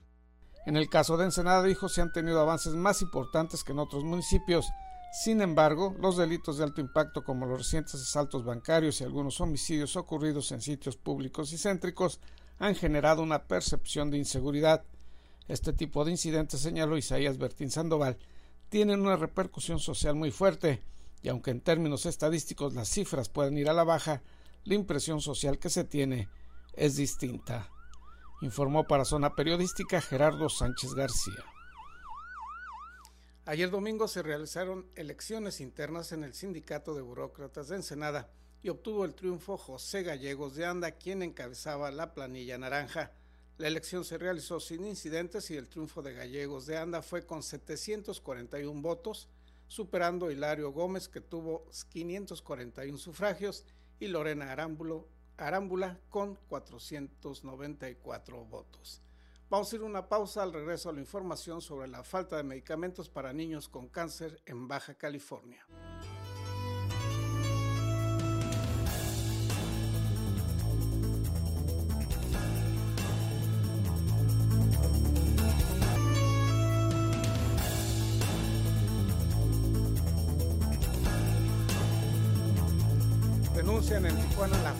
En 0.66 0.76
el 0.76 0.90
caso 0.90 1.16
de 1.16 1.24
Ensenada, 1.24 1.62
dijo, 1.62 1.88
se 1.88 2.02
han 2.02 2.12
tenido 2.12 2.38
avances 2.38 2.74
más 2.74 3.00
importantes 3.00 3.64
que 3.64 3.72
en 3.72 3.78
otros 3.78 4.04
municipios. 4.04 4.66
Sin 5.10 5.40
embargo, 5.40 5.96
los 5.98 6.16
delitos 6.16 6.58
de 6.58 6.64
alto 6.64 6.80
impacto 6.80 7.24
como 7.24 7.46
los 7.46 7.58
recientes 7.58 7.94
asaltos 7.94 8.44
bancarios 8.44 9.00
y 9.00 9.04
algunos 9.04 9.40
homicidios 9.40 9.96
ocurridos 9.96 10.52
en 10.52 10.60
sitios 10.60 10.96
públicos 10.96 11.52
y 11.52 11.58
céntricos 11.58 12.20
han 12.58 12.74
generado 12.74 13.22
una 13.22 13.44
percepción 13.44 14.10
de 14.10 14.18
inseguridad. 14.18 14.84
Este 15.48 15.72
tipo 15.72 16.04
de 16.04 16.10
incidentes, 16.10 16.60
señaló 16.60 16.98
Isaías 16.98 17.38
Bertín 17.38 17.70
Sandoval, 17.70 18.18
tienen 18.68 19.00
una 19.00 19.16
repercusión 19.16 19.78
social 19.78 20.14
muy 20.14 20.30
fuerte, 20.30 20.82
y 21.22 21.30
aunque 21.30 21.50
en 21.50 21.62
términos 21.62 22.04
estadísticos 22.04 22.74
las 22.74 22.88
cifras 22.88 23.30
pueden 23.30 23.56
ir 23.56 23.70
a 23.70 23.72
la 23.72 23.84
baja, 23.84 24.22
la 24.64 24.74
impresión 24.74 25.22
social 25.22 25.58
que 25.58 25.70
se 25.70 25.84
tiene 25.84 26.28
es 26.74 26.96
distinta. 26.96 27.70
Informó 28.42 28.86
para 28.86 29.06
Zona 29.06 29.34
Periodística 29.34 30.00
Gerardo 30.02 30.50
Sánchez 30.50 30.94
García. 30.94 31.44
Ayer 33.48 33.70
domingo 33.70 34.08
se 34.08 34.22
realizaron 34.22 34.86
elecciones 34.94 35.62
internas 35.62 36.12
en 36.12 36.22
el 36.22 36.34
Sindicato 36.34 36.94
de 36.94 37.00
Burócratas 37.00 37.68
de 37.68 37.76
Ensenada 37.76 38.28
y 38.62 38.68
obtuvo 38.68 39.06
el 39.06 39.14
triunfo 39.14 39.56
José 39.56 40.02
Gallegos 40.02 40.54
de 40.54 40.66
Anda, 40.66 40.90
quien 40.90 41.22
encabezaba 41.22 41.90
la 41.90 42.12
planilla 42.12 42.58
naranja. 42.58 43.10
La 43.56 43.68
elección 43.68 44.04
se 44.04 44.18
realizó 44.18 44.60
sin 44.60 44.84
incidentes 44.84 45.50
y 45.50 45.56
el 45.56 45.70
triunfo 45.70 46.02
de 46.02 46.12
Gallegos 46.12 46.66
de 46.66 46.76
Anda 46.76 47.00
fue 47.00 47.24
con 47.24 47.42
741 47.42 48.82
votos, 48.82 49.30
superando 49.66 50.26
a 50.26 50.32
Hilario 50.34 50.70
Gómez 50.70 51.08
que 51.08 51.22
tuvo 51.22 51.64
541 51.88 52.98
sufragios 52.98 53.64
y 53.98 54.08
Lorena 54.08 54.52
Arámbula 55.38 55.98
con 56.10 56.34
494 56.50 58.44
votos. 58.44 59.00
Vamos 59.50 59.72
a 59.72 59.76
ir 59.76 59.82
una 59.82 60.06
pausa 60.06 60.42
al 60.42 60.52
regreso 60.52 60.90
a 60.90 60.92
la 60.92 61.00
información 61.00 61.62
sobre 61.62 61.88
la 61.88 62.04
falta 62.04 62.36
de 62.36 62.42
medicamentos 62.42 63.08
para 63.08 63.32
niños 63.32 63.70
con 63.70 63.88
cáncer 63.88 64.42
en 64.44 64.68
Baja 64.68 64.92
California. 64.94 65.64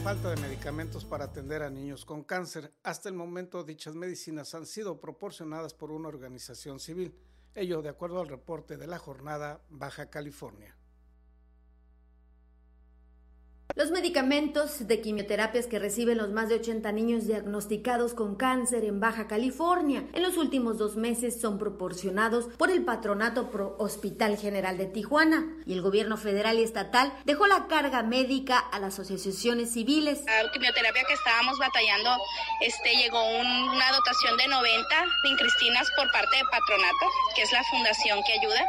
Falta 0.08 0.30
de 0.30 0.40
medicamentos 0.40 1.04
para 1.04 1.26
atender 1.26 1.62
a 1.62 1.68
niños 1.68 2.06
con 2.06 2.24
cáncer. 2.24 2.72
Hasta 2.82 3.10
el 3.10 3.14
momento 3.14 3.62
dichas 3.62 3.94
medicinas 3.94 4.54
han 4.54 4.64
sido 4.64 5.02
proporcionadas 5.02 5.74
por 5.74 5.90
una 5.92 6.08
organización 6.08 6.80
civil, 6.80 7.14
ello 7.54 7.82
de 7.82 7.90
acuerdo 7.90 8.22
al 8.22 8.28
reporte 8.28 8.78
de 8.78 8.86
la 8.86 8.98
jornada 8.98 9.60
Baja 9.68 10.08
California. 10.08 10.77
Los 13.78 13.92
medicamentos 13.92 14.88
de 14.88 15.00
quimioterapias 15.00 15.68
que 15.68 15.78
reciben 15.78 16.18
los 16.18 16.30
más 16.30 16.48
de 16.48 16.56
80 16.56 16.90
niños 16.90 17.28
diagnosticados 17.28 18.12
con 18.12 18.34
cáncer 18.34 18.84
en 18.84 18.98
Baja 18.98 19.28
California 19.28 20.02
en 20.14 20.24
los 20.24 20.36
últimos 20.36 20.78
dos 20.78 20.96
meses 20.96 21.40
son 21.40 21.60
proporcionados 21.60 22.46
por 22.56 22.72
el 22.72 22.84
Patronato 22.84 23.52
Pro 23.52 23.76
Hospital 23.78 24.36
General 24.36 24.76
de 24.76 24.86
Tijuana 24.86 25.46
y 25.64 25.74
el 25.74 25.80
gobierno 25.80 26.16
federal 26.16 26.58
y 26.58 26.64
estatal 26.64 27.12
dejó 27.24 27.46
la 27.46 27.68
carga 27.68 28.02
médica 28.02 28.58
a 28.58 28.80
las 28.80 28.98
asociaciones 28.98 29.74
civiles. 29.74 30.24
La 30.26 30.50
quimioterapia 30.50 31.04
que 31.06 31.14
estábamos 31.14 31.56
batallando, 31.60 32.10
este, 32.62 32.96
llegó 32.96 33.22
una 33.22 33.92
dotación 33.92 34.36
de 34.38 34.48
90 34.48 34.88
Cristinas 35.38 35.86
por 35.96 36.10
parte 36.10 36.36
de 36.36 36.42
Patronato, 36.50 37.06
que 37.36 37.42
es 37.42 37.52
la 37.52 37.62
fundación 37.70 38.18
que 38.26 38.32
ayuda 38.32 38.66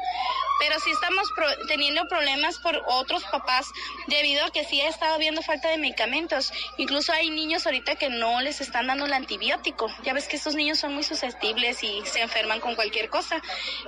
pero 0.60 0.78
sí 0.82 0.92
estamos 0.92 1.28
teniendo 1.68 2.06
problemas 2.08 2.60
por 2.60 2.84
otros 2.86 3.24
papás 3.32 3.66
debido 4.08 4.46
a 4.46 4.52
que 4.52 4.66
sí 4.66 4.82
ha 4.82 4.90
estado 5.00 5.16
habiendo 5.16 5.42
falta 5.42 5.70
de 5.70 5.78
medicamentos. 5.78 6.52
Incluso 6.78 7.14
hay 7.14 7.30
niños 7.30 7.66
ahorita 7.66 7.96
que 7.96 8.10
no 8.10 8.42
les 8.42 8.60
están 8.60 8.88
dando 8.88 9.06
el 9.06 9.14
antibiótico. 9.14 9.88
Ya 10.04 10.12
ves 10.14 10.28
que 10.28 10.36
estos 10.36 10.56
niños 10.56 10.78
son 10.78 10.94
muy 10.94 11.04
susceptibles 11.04 11.82
y 11.84 12.02
se 12.04 12.22
enferman 12.22 12.60
con 12.60 12.76
cualquier 12.76 13.10
cosa. 13.10 13.42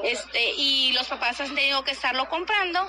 Este, 0.03 0.51
y 0.55 0.93
los 0.93 1.07
papás 1.09 1.41
han 1.41 1.53
tenido 1.53 1.83
que 1.83 1.91
estarlo 1.91 2.29
comprando 2.29 2.79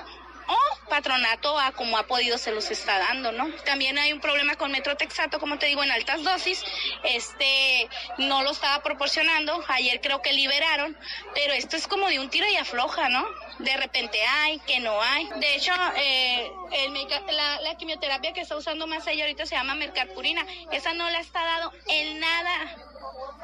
o 0.47 0.89
patronato 0.89 1.59
a 1.59 1.73
como 1.73 1.97
ha 1.97 2.07
podido 2.07 2.39
se 2.39 2.53
los 2.53 2.71
está 2.71 2.99
dando, 2.99 3.33
¿no? 3.33 3.49
También 3.65 3.99
hay 3.99 4.13
un 4.13 4.21
problema 4.21 4.57
con 4.57 4.71
metrotexato, 4.71 5.41
como 5.41 5.59
te 5.59 5.67
digo, 5.67 5.83
en 5.83 5.91
altas 5.91 6.23
dosis, 6.23 6.63
este 7.05 7.89
no 8.19 8.43
lo 8.43 8.51
estaba 8.51 8.83
proporcionando, 8.83 9.65
ayer 9.69 10.01
creo 10.01 10.23
que 10.23 10.33
liberaron, 10.33 10.97
pero 11.35 11.53
esto 11.55 11.77
es 11.77 11.87
como 11.87 12.09
de 12.09 12.21
un 12.21 12.31
tiro 12.31 12.47
y 12.49 12.57
afloja, 12.57 13.09
¿no? 13.09 13.27
De 13.59 13.77
repente 13.77 14.19
hay, 14.23 14.59
que 14.61 14.81
no 14.81 15.01
hay. 15.01 15.29
De 15.37 15.55
hecho, 15.57 15.73
eh, 15.97 16.51
la, 17.31 17.77
quimioterapia 17.77 18.33
que 18.33 18.43
está 18.43 18.57
usando 18.57 18.87
más 18.87 19.07
allá 19.07 19.25
ahorita 19.25 19.47
se 19.47 19.55
llama 19.55 19.75
mercapurina, 19.75 20.47
esa 20.71 20.93
no 20.93 21.09
la 21.11 21.21
está 21.21 21.43
dado 21.43 21.73
en 21.89 22.21
nada 22.21 22.77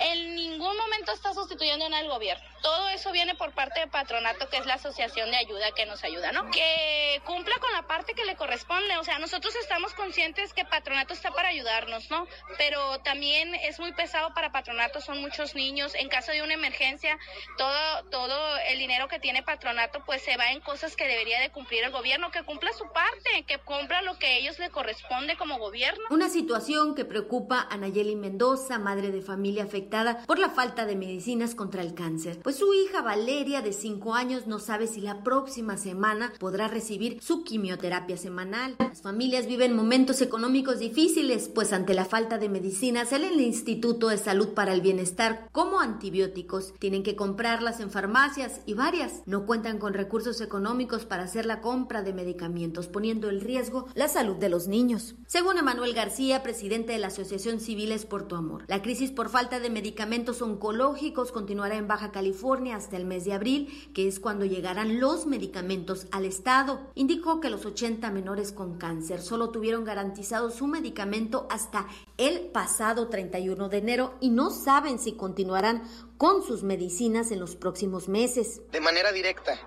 en 0.01 0.35
ningún 0.35 0.77
momento 0.77 1.13
está 1.13 1.35
sustituyendo 1.35 1.87
en 1.87 1.95
el 1.95 2.09
gobierno. 2.09 2.45
Todo 2.63 2.89
eso 2.89 3.13
viene 3.13 3.35
por 3.35 3.53
parte 3.53 3.81
de 3.81 3.87
Patronato, 3.87 4.49
que 4.49 4.57
es 4.59 4.67
la 4.67 4.75
asociación 4.75 5.31
de 5.31 5.37
ayuda 5.37 5.73
que 5.73 5.87
nos 5.87 6.03
ayuda, 6.05 6.33
¿no? 6.33 6.51
Que 6.51 7.21
cumpla 7.25 7.55
con 7.61 7.73
la 7.73 7.87
parte 7.87 8.15
que 8.15 8.25
le 8.25 8.37
corresponde. 8.37 8.97
O 8.99 9.05
sea, 9.05 9.19
nosotros 9.19 9.55
estamos 9.57 9.95
conscientes 9.95 10.53
que 10.53 10.65
Patronato 10.65 11.15
está 11.15 11.31
para 11.31 11.49
ayudarnos, 11.49 12.11
¿no? 12.11 12.27
Pero 12.57 13.01
también 13.01 13.55
es 13.55 13.79
muy 13.79 13.93
pesado 13.93 14.35
para 14.35 14.53
Patronato, 14.53 15.01
son 15.01 15.21
muchos 15.21 15.55
niños. 15.55 15.95
En 15.95 16.09
caso 16.09 16.33
de 16.33 16.43
una 16.43 16.55
emergencia, 16.55 17.19
todo, 17.57 18.05
todo 18.11 18.57
el 18.69 18.79
dinero 18.79 19.09
que 19.09 19.21
tiene 19.21 19.43
Patronato, 19.43 20.03
pues 20.05 20.23
se 20.23 20.37
va 20.37 20.51
en 20.51 20.61
cosas 20.61 20.97
que 20.97 21.07
debería 21.07 21.41
de 21.41 21.51
cumplir 21.51 21.85
el 21.85 21.91
gobierno, 21.91 22.31
que 22.31 22.43
cumpla 22.43 22.73
su 22.73 22.85
parte, 22.93 23.45
que 23.47 23.59
cumpla 23.59 24.03
lo 24.03 24.19
que 24.19 24.27
a 24.27 24.33
ellos 24.33 24.59
le 24.59 24.71
corresponde 24.71 25.37
como 25.37 25.59
gobierno. 25.59 26.05
Una 26.11 26.29
situación 26.29 26.95
que 26.95 27.05
preocupa 27.05 27.67
a 27.71 27.77
Nayeli 27.77 28.17
Mendoza, 28.17 28.79
madre 28.79 29.11
de 29.11 29.23
familia 29.23 29.65
afectada 29.65 30.25
por 30.27 30.39
la 30.39 30.51
falta 30.51 30.87
de 30.87 30.97
medicinas 30.97 31.55
contra 31.55 31.83
el 31.83 31.95
cáncer, 31.95 32.41
pues 32.49 32.57
su 32.57 32.73
hija 32.73 33.03
Valeria 33.03 33.61
de 33.61 33.75
5 33.75 34.15
años 34.15 34.47
no 34.47 34.59
sabe 34.59 34.87
si 34.87 35.03
la 35.03 35.23
próxima 35.23 35.77
semana 35.77 36.33
podrá 36.39 36.67
recibir 36.67 37.19
su 37.21 37.45
quimioterapia 37.45 38.17
semanal. 38.17 38.75
Las 38.79 39.03
familias 39.03 39.47
viven 39.47 39.77
momentos 39.77 40.23
económicos 40.23 40.79
difíciles, 40.79 41.51
pues 41.51 41.75
ante 41.75 41.93
la 41.93 42.07
falta 42.07 42.39
de 42.39 42.49
medicinas, 42.49 43.13
el 43.13 43.39
Instituto 43.39 44.09
de 44.09 44.17
Salud 44.17 44.55
para 44.55 44.73
el 44.73 44.81
Bienestar 44.81 45.47
como 45.53 45.81
antibióticos 45.81 46.73
tienen 46.79 47.03
que 47.03 47.17
comprarlas 47.17 47.81
en 47.81 47.91
farmacias 47.91 48.63
y 48.65 48.73
varias 48.73 49.21
no 49.27 49.45
cuentan 49.45 49.77
con 49.77 49.93
recursos 49.93 50.41
económicos 50.41 51.05
para 51.05 51.25
hacer 51.25 51.45
la 51.45 51.61
compra 51.61 52.01
de 52.01 52.15
medicamentos, 52.15 52.87
poniendo 52.87 53.29
en 53.29 53.43
riesgo 53.43 53.89
la 53.95 54.09
salud 54.09 54.37
de 54.37 54.49
los 54.49 54.69
niños. 54.69 55.17
Según 55.27 55.59
Emanuel 55.59 55.93
García, 55.93 56.43
presidente 56.43 56.93
de 56.95 56.99
la 56.99 57.09
Asociación 57.09 57.61
Civiles 57.61 58.07
por 58.07 58.27
tu 58.27 58.37
Amor, 58.37 58.65
la 58.69 58.81
crisis 58.81 59.11
por 59.11 59.29
falta 59.29 59.61
de 59.61 59.69
medicamentos 59.69 60.41
oncológicos 60.41 61.31
continuará 61.31 61.77
en 61.77 61.89
Baja 61.89 62.11
California 62.11 62.38
hasta 62.75 62.97
el 62.97 63.05
mes 63.05 63.25
de 63.25 63.33
abril, 63.33 63.91
que 63.95 64.07
es 64.07 64.21
cuando 64.21 64.45
llegarán 64.45 65.01
los 65.01 65.27
medicamentos 65.27 66.07
al 66.13 66.25
Estado. 66.25 66.91
Indicó 66.95 67.41
que 67.41 67.51
los 67.51 67.67
80 67.67 68.11
menores 68.11 68.53
con 68.53 68.79
cáncer 68.79 69.21
solo 69.21 69.51
tuvieron 69.51 69.85
garantizado 69.85 70.51
su 70.51 70.67
medicamento 70.67 71.47
hasta 71.51 71.87
el 72.17 72.47
pasado 72.47 73.09
31 73.09 73.69
de 73.69 73.79
enero 73.79 74.15
y 74.21 74.31
no 74.31 74.51
saben 74.51 74.99
si 74.99 75.13
continuarán 75.13 75.83
con 76.17 76.43
sus 76.43 76.63
medicinas 76.63 77.33
en 77.33 77.41
los 77.41 77.57
próximos 77.57 78.09
meses. 78.09 78.61
De 78.71 78.81
manera 78.81 79.11
directa 79.13 79.59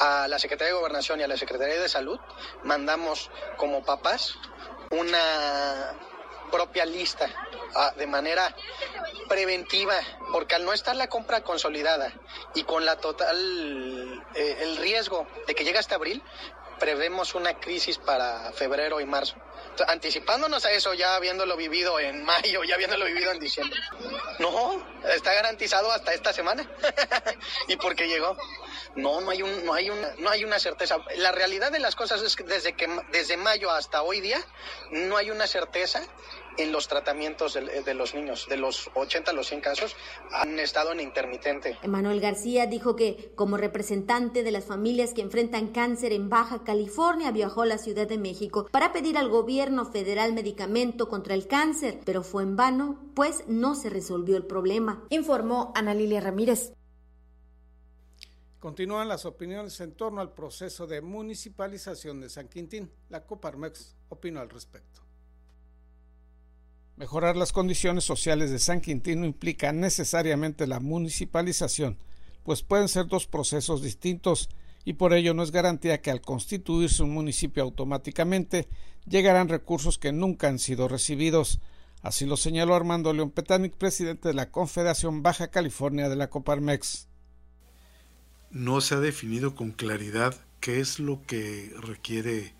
a 0.00 0.26
la 0.26 0.38
Secretaría 0.38 0.72
de 0.72 0.80
Gobernación 0.80 1.20
y 1.20 1.24
a 1.24 1.28
la 1.28 1.36
Secretaría 1.36 1.80
de 1.80 1.88
Salud 1.88 2.18
mandamos 2.64 3.30
como 3.58 3.84
papás 3.84 4.38
una 4.90 5.94
propia 6.50 6.84
lista 6.84 7.28
ah, 7.74 7.92
de 7.96 8.06
manera 8.06 8.54
preventiva, 9.28 9.94
porque 10.32 10.54
al 10.54 10.64
no 10.64 10.72
estar 10.72 10.96
la 10.96 11.08
compra 11.08 11.42
consolidada 11.42 12.12
y 12.54 12.64
con 12.64 12.84
la 12.84 12.96
total 12.96 14.24
eh, 14.34 14.58
el 14.60 14.76
riesgo 14.76 15.26
de 15.46 15.54
que 15.54 15.64
llegue 15.64 15.78
hasta 15.78 15.94
abril, 15.94 16.22
prevemos 16.78 17.34
una 17.34 17.54
crisis 17.54 17.98
para 17.98 18.52
febrero 18.52 19.00
y 19.00 19.06
marzo. 19.06 19.36
Anticipándonos 19.88 20.64
a 20.66 20.72
eso, 20.72 20.94
ya 20.94 21.16
habiéndolo 21.16 21.56
vivido 21.56 21.98
en 21.98 22.24
mayo, 22.26 22.62
ya 22.64 22.74
habiéndolo 22.74 23.04
vivido 23.06 23.32
en 23.32 23.40
diciembre. 23.40 23.80
No, 24.38 24.84
está 25.14 25.32
garantizado 25.34 25.90
hasta 25.90 26.12
esta 26.12 26.32
semana. 26.32 26.68
¿Y 27.68 27.76
por 27.76 27.94
qué 27.94 28.06
llegó? 28.06 28.36
No, 28.96 29.20
no 29.20 29.30
hay, 29.30 29.42
un, 29.42 29.64
no, 29.64 29.74
hay 29.74 29.90
una, 29.90 30.14
no 30.18 30.30
hay 30.30 30.44
una 30.44 30.58
certeza. 30.58 30.98
La 31.16 31.32
realidad 31.32 31.72
de 31.72 31.78
las 31.78 31.96
cosas 31.96 32.22
es 32.22 32.36
que 32.36 32.44
desde, 32.44 32.74
que 32.74 32.88
desde 33.12 33.36
mayo 33.36 33.70
hasta 33.70 34.02
hoy 34.02 34.20
día 34.20 34.38
no 34.90 35.16
hay 35.16 35.30
una 35.30 35.46
certeza 35.46 36.02
en 36.56 36.72
los 36.72 36.88
tratamientos 36.88 37.54
de, 37.54 37.94
los 37.94 38.14
niños. 38.14 38.46
De 38.48 38.56
los 38.56 38.90
80 38.94 39.30
a 39.30 39.34
los 39.34 39.48
100 39.48 39.60
casos 39.60 39.96
han 40.30 40.58
estado 40.58 40.92
en 40.92 41.00
intermitente. 41.00 41.78
Emanuel 41.82 42.20
García 42.20 42.66
dijo 42.66 42.96
que 42.96 43.32
como 43.34 43.56
representante 43.56 44.42
de 44.42 44.52
las 44.52 44.64
familias 44.64 45.12
que 45.12 45.22
enfrentan 45.22 45.68
cáncer 45.68 46.12
en 46.12 46.28
Baja 46.28 46.62
California 46.64 47.30
viajó 47.30 47.62
a 47.62 47.66
la 47.66 47.78
Ciudad 47.78 48.06
de 48.06 48.18
México 48.18 48.68
para 48.70 48.92
pedir 48.92 49.18
al 49.18 49.28
gobierno 49.28 49.84
federal 49.86 50.32
medicamento 50.32 51.08
contra 51.08 51.34
el 51.34 51.46
cáncer, 51.46 51.98
pero 52.04 52.22
fue 52.22 52.42
en 52.42 52.56
vano, 52.56 53.00
pues 53.14 53.44
no 53.46 53.74
se 53.74 53.90
resolvió 53.90 54.36
el 54.36 54.46
problema, 54.46 55.02
informó 55.10 55.72
Ana 55.74 55.94
Lilia 55.94 56.20
Ramírez. 56.20 56.72
Continúan 58.64 59.08
las 59.08 59.26
opiniones 59.26 59.78
en 59.80 59.92
torno 59.92 60.22
al 60.22 60.32
proceso 60.32 60.86
de 60.86 61.02
municipalización 61.02 62.22
de 62.22 62.30
San 62.30 62.48
Quintín. 62.48 62.90
La 63.10 63.26
Coparmex 63.26 63.94
opinó 64.08 64.40
al 64.40 64.48
respecto. 64.48 65.02
Mejorar 66.96 67.36
las 67.36 67.52
condiciones 67.52 68.04
sociales 68.04 68.50
de 68.50 68.58
San 68.58 68.80
Quintín 68.80 69.20
no 69.20 69.26
implica 69.26 69.70
necesariamente 69.74 70.66
la 70.66 70.80
municipalización, 70.80 71.98
pues 72.42 72.62
pueden 72.62 72.88
ser 72.88 73.06
dos 73.06 73.26
procesos 73.26 73.82
distintos 73.82 74.48
y 74.82 74.94
por 74.94 75.12
ello 75.12 75.34
no 75.34 75.42
es 75.42 75.50
garantía 75.50 76.00
que 76.00 76.10
al 76.10 76.22
constituirse 76.22 77.02
un 77.02 77.12
municipio 77.12 77.62
automáticamente 77.62 78.66
llegarán 79.06 79.50
recursos 79.50 79.98
que 79.98 80.10
nunca 80.10 80.48
han 80.48 80.58
sido 80.58 80.88
recibidos. 80.88 81.60
Así 82.00 82.24
lo 82.24 82.38
señaló 82.38 82.74
Armando 82.74 83.12
León 83.12 83.30
Petanic, 83.30 83.74
presidente 83.74 84.28
de 84.28 84.34
la 84.34 84.50
Confederación 84.50 85.22
Baja 85.22 85.48
California 85.48 86.08
de 86.08 86.16
la 86.16 86.30
Coparmex. 86.30 87.08
No 88.54 88.80
se 88.80 88.94
ha 88.94 89.00
definido 89.00 89.54
con 89.54 89.72
claridad 89.72 90.34
qué 90.60 90.80
es 90.80 90.98
lo 90.98 91.20
que 91.26 91.74
requiere 91.82 92.54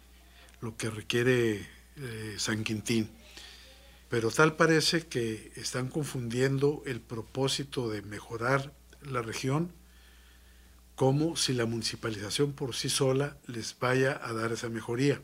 lo 0.60 0.76
que 0.76 0.90
requiere 0.90 1.66
eh, 1.96 2.34
San 2.36 2.64
Quintín 2.64 3.08
pero 4.14 4.30
tal 4.30 4.54
parece 4.54 5.08
que 5.08 5.50
están 5.56 5.88
confundiendo 5.88 6.84
el 6.86 7.00
propósito 7.00 7.90
de 7.90 8.00
mejorar 8.02 8.72
la 9.02 9.22
región 9.22 9.72
como 10.94 11.34
si 11.34 11.52
la 11.52 11.66
municipalización 11.66 12.52
por 12.52 12.76
sí 12.76 12.88
sola 12.88 13.36
les 13.48 13.76
vaya 13.76 14.20
a 14.22 14.32
dar 14.32 14.52
esa 14.52 14.68
mejoría. 14.68 15.20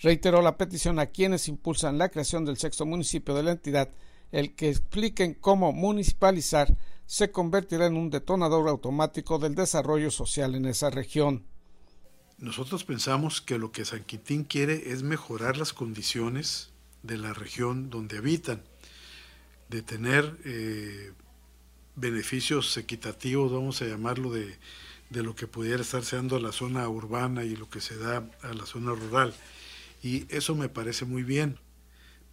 Reiteró 0.00 0.40
la 0.40 0.56
petición 0.56 0.98
a 0.98 1.08
quienes 1.08 1.46
impulsan 1.46 1.98
la 1.98 2.08
creación 2.08 2.46
del 2.46 2.56
sexto 2.56 2.86
municipio 2.86 3.34
de 3.34 3.42
la 3.42 3.52
entidad, 3.52 3.90
el 4.32 4.54
que 4.54 4.70
expliquen 4.70 5.34
cómo 5.34 5.72
municipalizar 5.74 6.74
se 7.08 7.30
convertirá 7.30 7.86
en 7.86 7.96
un 7.96 8.10
detonador 8.10 8.68
automático 8.68 9.38
del 9.38 9.54
desarrollo 9.54 10.10
social 10.10 10.54
en 10.54 10.66
esa 10.66 10.90
región. 10.90 11.46
Nosotros 12.36 12.84
pensamos 12.84 13.40
que 13.40 13.58
lo 13.58 13.72
que 13.72 13.86
San 13.86 14.04
Quintín 14.04 14.44
quiere 14.44 14.92
es 14.92 15.02
mejorar 15.02 15.56
las 15.56 15.72
condiciones 15.72 16.68
de 17.02 17.16
la 17.16 17.32
región 17.32 17.88
donde 17.88 18.18
habitan, 18.18 18.62
de 19.70 19.80
tener 19.80 20.36
eh, 20.44 21.12
beneficios 21.96 22.76
equitativos, 22.76 23.52
vamos 23.52 23.80
a 23.80 23.86
llamarlo, 23.86 24.30
de, 24.30 24.58
de, 25.08 25.22
lo 25.22 25.34
que 25.34 25.46
pudiera 25.46 25.80
estar 25.80 26.04
siendo 26.04 26.38
la 26.38 26.52
zona 26.52 26.86
urbana 26.90 27.42
y 27.42 27.56
lo 27.56 27.70
que 27.70 27.80
se 27.80 27.96
da 27.96 28.30
a 28.42 28.52
la 28.52 28.66
zona 28.66 28.92
rural. 28.92 29.34
Y 30.02 30.26
eso 30.28 30.54
me 30.54 30.68
parece 30.68 31.06
muy 31.06 31.22
bien, 31.22 31.58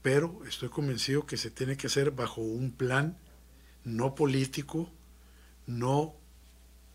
pero 0.01 0.41
estoy 0.45 0.67
convencido 0.67 1.25
que 1.25 1.37
se 1.37 1.49
tiene 1.49 1.77
que 1.77 1.87
hacer 1.87 2.11
bajo 2.11 2.41
un 2.41 2.73
plan 2.73 3.17
no 3.85 4.13
político, 4.15 4.89
no 5.65 6.13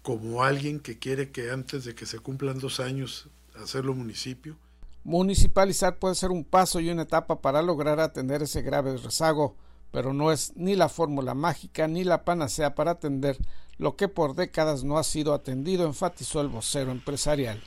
como 0.02 0.42
alguien 0.42 0.80
que 0.80 0.98
quiere 0.98 1.30
que 1.30 1.50
antes 1.50 1.84
de 1.84 1.94
que 1.94 2.04
se 2.04 2.18
cumplan 2.18 2.58
dos 2.58 2.80
años 2.80 3.28
hacerlo 3.54 3.94
municipio, 3.94 4.56
Municipalizar 5.02 5.98
puede 5.98 6.14
ser 6.14 6.30
un 6.30 6.44
paso 6.44 6.78
y 6.78 6.90
una 6.90 7.02
etapa 7.02 7.40
para 7.40 7.62
lograr 7.62 8.00
atender 8.00 8.42
ese 8.42 8.60
grave 8.60 8.96
rezago, 8.98 9.56
pero 9.92 10.12
no 10.12 10.30
es 10.30 10.52
ni 10.56 10.76
la 10.76 10.90
fórmula 10.90 11.32
mágica 11.34 11.88
ni 11.88 12.04
la 12.04 12.24
panacea 12.24 12.74
para 12.74 12.92
atender 12.92 13.38
lo 13.78 13.96
que 13.96 14.08
por 14.08 14.34
décadas 14.34 14.84
no 14.84 14.98
ha 14.98 15.04
sido 15.04 15.32
atendido, 15.32 15.86
enfatizó 15.86 16.42
el 16.42 16.48
vocero 16.48 16.92
empresarial. 16.92 17.62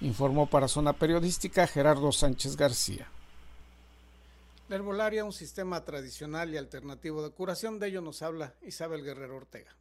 Informó 0.00 0.48
para 0.48 0.68
Zona 0.68 0.92
Periodística 0.92 1.66
Gerardo 1.66 2.12
Sánchez 2.12 2.56
García. 2.56 3.08
La 4.70 4.76
herbolaria, 4.76 5.24
un 5.24 5.32
sistema 5.32 5.84
tradicional 5.84 6.54
y 6.54 6.56
alternativo 6.56 7.24
de 7.24 7.32
curación, 7.32 7.80
de 7.80 7.88
ello 7.88 8.02
nos 8.02 8.22
habla 8.22 8.54
Isabel 8.62 9.02
Guerrero 9.02 9.34
Ortega. 9.34 9.76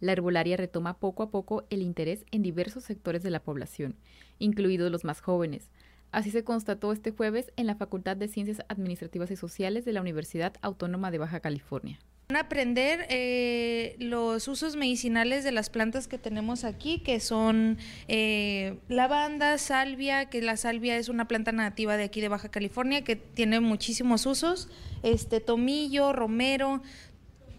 La 0.00 0.10
herbolaria 0.10 0.56
retoma 0.56 0.98
poco 0.98 1.22
a 1.22 1.30
poco 1.30 1.64
el 1.70 1.80
interés 1.80 2.26
en 2.32 2.42
diversos 2.42 2.82
sectores 2.82 3.22
de 3.22 3.30
la 3.30 3.44
población, 3.44 3.94
incluidos 4.40 4.90
los 4.90 5.04
más 5.04 5.20
jóvenes. 5.20 5.70
Así 6.10 6.32
se 6.32 6.42
constató 6.42 6.90
este 6.90 7.12
jueves 7.12 7.52
en 7.54 7.68
la 7.68 7.76
Facultad 7.76 8.16
de 8.16 8.26
Ciencias 8.26 8.64
Administrativas 8.66 9.30
y 9.30 9.36
Sociales 9.36 9.84
de 9.84 9.92
la 9.92 10.00
Universidad 10.00 10.54
Autónoma 10.60 11.12
de 11.12 11.18
Baja 11.18 11.38
California 11.38 12.00
aprender 12.36 13.06
eh, 13.08 13.96
los 13.98 14.48
usos 14.48 14.76
medicinales 14.76 15.44
de 15.44 15.52
las 15.52 15.70
plantas 15.70 16.08
que 16.08 16.18
tenemos 16.18 16.64
aquí, 16.64 17.00
que 17.00 17.20
son 17.20 17.78
eh, 18.08 18.78
lavanda, 18.88 19.58
salvia, 19.58 20.26
que 20.26 20.42
la 20.42 20.56
salvia 20.56 20.96
es 20.96 21.08
una 21.08 21.28
planta 21.28 21.52
nativa 21.52 21.96
de 21.96 22.04
aquí 22.04 22.20
de 22.20 22.28
Baja 22.28 22.50
California 22.50 23.02
que 23.02 23.16
tiene 23.16 23.60
muchísimos 23.60 24.26
usos, 24.26 24.68
este 25.02 25.40
tomillo, 25.40 26.12
romero, 26.12 26.82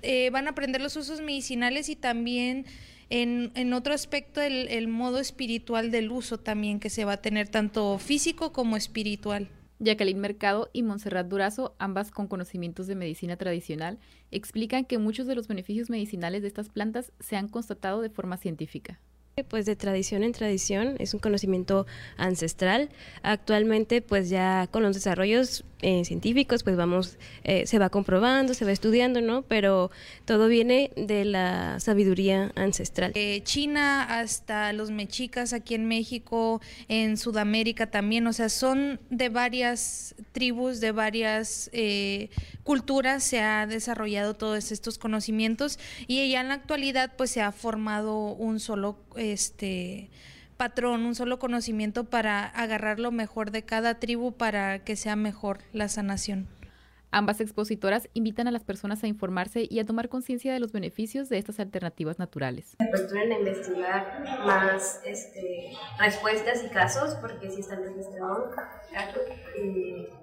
eh, 0.01 0.29
van 0.31 0.47
a 0.47 0.51
aprender 0.51 0.81
los 0.81 0.95
usos 0.95 1.21
medicinales 1.21 1.89
y 1.89 1.95
también 1.95 2.65
en, 3.09 3.51
en 3.55 3.73
otro 3.73 3.93
aspecto 3.93 4.41
el 4.41 4.87
modo 4.87 5.19
espiritual 5.19 5.91
del 5.91 6.11
uso 6.11 6.39
también 6.39 6.79
que 6.79 6.89
se 6.89 7.05
va 7.05 7.13
a 7.13 7.21
tener 7.21 7.49
tanto 7.49 7.97
físico 7.99 8.51
como 8.51 8.77
espiritual. 8.77 9.49
Jacqueline 9.81 10.19
Mercado 10.19 10.69
y 10.73 10.83
Montserrat 10.83 11.27
Durazo, 11.27 11.75
ambas 11.79 12.11
con 12.11 12.27
conocimientos 12.27 12.85
de 12.85 12.93
medicina 12.93 13.35
tradicional, 13.35 13.97
explican 14.29 14.85
que 14.85 14.99
muchos 14.99 15.25
de 15.25 15.33
los 15.33 15.47
beneficios 15.47 15.89
medicinales 15.89 16.43
de 16.43 16.49
estas 16.49 16.69
plantas 16.69 17.11
se 17.19 17.35
han 17.35 17.47
constatado 17.47 18.01
de 18.01 18.11
forma 18.11 18.37
científica. 18.37 18.99
Pues 19.47 19.65
de 19.65 19.75
tradición 19.75 20.21
en 20.23 20.33
tradición, 20.33 20.97
es 20.99 21.15
un 21.15 21.19
conocimiento 21.19 21.87
ancestral. 22.17 22.89
Actualmente, 23.23 24.03
pues 24.03 24.29
ya 24.29 24.67
con 24.69 24.83
los 24.83 24.93
desarrollos 24.93 25.65
eh, 25.81 26.05
científicos, 26.05 26.63
pues 26.63 26.75
vamos, 26.75 27.17
eh, 27.43 27.65
se 27.65 27.79
va 27.79 27.89
comprobando, 27.89 28.53
se 28.53 28.65
va 28.65 28.71
estudiando, 28.71 29.21
¿no? 29.21 29.41
Pero 29.43 29.91
todo 30.25 30.47
viene 30.47 30.91
de 30.95 31.25
la 31.25 31.79
sabiduría 31.79 32.51
ancestral. 32.55 33.13
De 33.13 33.41
China 33.43 34.03
hasta 34.03 34.73
los 34.73 34.91
mexicas 34.91 35.53
aquí 35.53 35.75
en 35.75 35.87
México, 35.87 36.61
en 36.87 37.17
Sudamérica 37.17 37.89
también, 37.89 38.27
o 38.27 38.33
sea, 38.33 38.49
son 38.49 38.99
de 39.09 39.29
varias 39.29 40.15
tribus, 40.31 40.79
de 40.79 40.91
varias 40.91 41.69
eh, 41.73 42.29
culturas, 42.63 43.23
se 43.23 43.41
ha 43.41 43.65
desarrollado 43.65 44.35
todos 44.35 44.71
estos 44.71 44.97
conocimientos 44.97 45.79
y 46.07 46.29
ya 46.29 46.41
en 46.41 46.49
la 46.49 46.55
actualidad 46.55 47.13
pues 47.17 47.31
se 47.31 47.41
ha 47.41 47.51
formado 47.51 48.33
un 48.33 48.59
solo, 48.59 48.97
este, 49.15 50.09
patrón, 50.61 51.07
un 51.07 51.15
solo 51.15 51.39
conocimiento 51.39 52.03
para 52.03 52.45
agarrar 52.45 52.99
lo 52.99 53.11
mejor 53.11 53.49
de 53.49 53.63
cada 53.63 53.97
tribu 53.97 54.33
para 54.33 54.83
que 54.83 54.95
sea 54.95 55.15
mejor 55.15 55.57
la 55.73 55.87
sanación. 55.87 56.47
Ambas 57.09 57.41
expositoras 57.41 58.09
invitan 58.13 58.47
a 58.47 58.51
las 58.51 58.63
personas 58.63 59.03
a 59.03 59.07
informarse 59.07 59.65
y 59.67 59.79
a 59.79 59.85
tomar 59.87 60.07
conciencia 60.07 60.53
de 60.53 60.59
los 60.59 60.71
beneficios 60.71 61.29
de 61.29 61.39
estas 61.39 61.59
alternativas 61.59 62.19
naturales. 62.19 62.75
Aperturan 62.77 63.31
a 63.31 63.39
investigar 63.39 64.23
más 64.45 65.01
este, 65.03 65.73
respuestas 65.97 66.63
y 66.63 66.69
casos, 66.69 67.15
porque 67.15 67.49
si 67.49 67.61
están 67.61 67.81
registrados, 67.81 68.53
eh, 69.57 70.13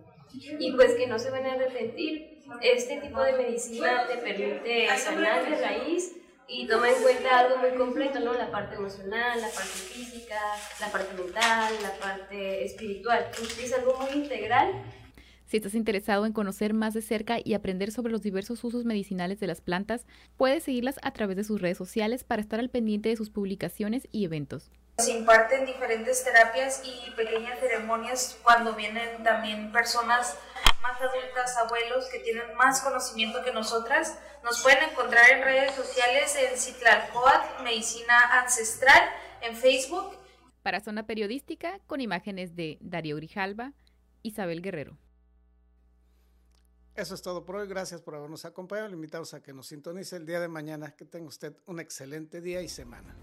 y 0.60 0.72
pues 0.76 0.94
que 0.94 1.08
no 1.08 1.18
se 1.18 1.32
van 1.32 1.46
a 1.46 1.54
arrepentir. 1.54 2.38
Este 2.62 3.00
tipo 3.00 3.20
de 3.22 3.32
medicina 3.32 4.06
te 4.06 4.18
permite 4.18 4.86
sanar 4.98 5.50
de 5.50 5.60
raíz 5.60 6.12
y 6.48 6.66
toma 6.66 6.88
en 6.88 7.02
cuenta 7.02 7.40
algo 7.40 7.58
muy 7.58 7.76
completo, 7.76 8.20
¿no? 8.20 8.32
La 8.32 8.50
parte 8.50 8.76
emocional, 8.76 9.38
la 9.38 9.48
parte 9.48 9.68
física, 9.68 10.40
la 10.80 10.90
parte 10.90 11.22
mental, 11.22 11.74
la 11.82 11.92
parte 11.98 12.64
espiritual. 12.64 13.26
Es 13.62 13.72
algo 13.74 13.98
muy 14.00 14.22
integral. 14.22 14.72
Si 15.44 15.58
estás 15.58 15.74
interesado 15.74 16.24
en 16.24 16.32
conocer 16.32 16.72
más 16.72 16.94
de 16.94 17.02
cerca 17.02 17.38
y 17.42 17.54
aprender 17.54 17.92
sobre 17.92 18.12
los 18.12 18.22
diversos 18.22 18.64
usos 18.64 18.84
medicinales 18.84 19.40
de 19.40 19.46
las 19.46 19.60
plantas, 19.60 20.06
puedes 20.36 20.62
seguirlas 20.62 20.98
a 21.02 21.12
través 21.12 21.36
de 21.36 21.44
sus 21.44 21.60
redes 21.60 21.78
sociales 21.78 22.24
para 22.24 22.40
estar 22.40 22.60
al 22.60 22.70
pendiente 22.70 23.10
de 23.10 23.16
sus 23.16 23.30
publicaciones 23.30 24.08
y 24.10 24.24
eventos. 24.24 24.70
Se 24.98 25.12
imparten 25.12 25.64
diferentes 25.64 26.24
terapias 26.24 26.82
y 26.82 27.12
pequeñas 27.12 27.60
ceremonias 27.60 28.36
cuando 28.42 28.74
vienen 28.74 29.22
también 29.22 29.70
personas 29.70 30.36
más 30.82 31.00
adultas, 31.00 31.56
abuelos 31.56 32.08
que 32.10 32.18
tienen 32.18 32.52
más 32.56 32.80
conocimiento 32.80 33.44
que 33.44 33.52
nosotras. 33.52 34.18
Nos 34.42 34.60
pueden 34.60 34.90
encontrar 34.90 35.30
en 35.30 35.44
redes 35.44 35.76
sociales 35.76 36.34
en 36.36 36.58
Citlalcoat, 36.58 37.60
Medicina 37.62 38.40
Ancestral, 38.42 39.00
en 39.40 39.54
Facebook. 39.54 40.16
Para 40.64 40.80
Zona 40.80 41.06
Periodística, 41.06 41.78
con 41.86 42.00
imágenes 42.00 42.56
de 42.56 42.78
Darío 42.80 43.14
Grijalva, 43.14 43.74
Isabel 44.24 44.62
Guerrero. 44.62 44.98
Eso 46.96 47.14
es 47.14 47.22
todo 47.22 47.44
por 47.44 47.54
hoy. 47.54 47.68
Gracias 47.68 48.02
por 48.02 48.16
habernos 48.16 48.44
acompañado. 48.44 48.88
Le 48.88 48.94
invitamos 48.94 49.32
a 49.32 49.40
que 49.40 49.52
nos 49.52 49.68
sintonice 49.68 50.16
el 50.16 50.26
día 50.26 50.40
de 50.40 50.48
mañana. 50.48 50.90
Que 50.90 51.04
tenga 51.04 51.28
usted 51.28 51.56
un 51.66 51.78
excelente 51.78 52.40
día 52.40 52.60
y 52.62 52.68
semana. 52.68 53.14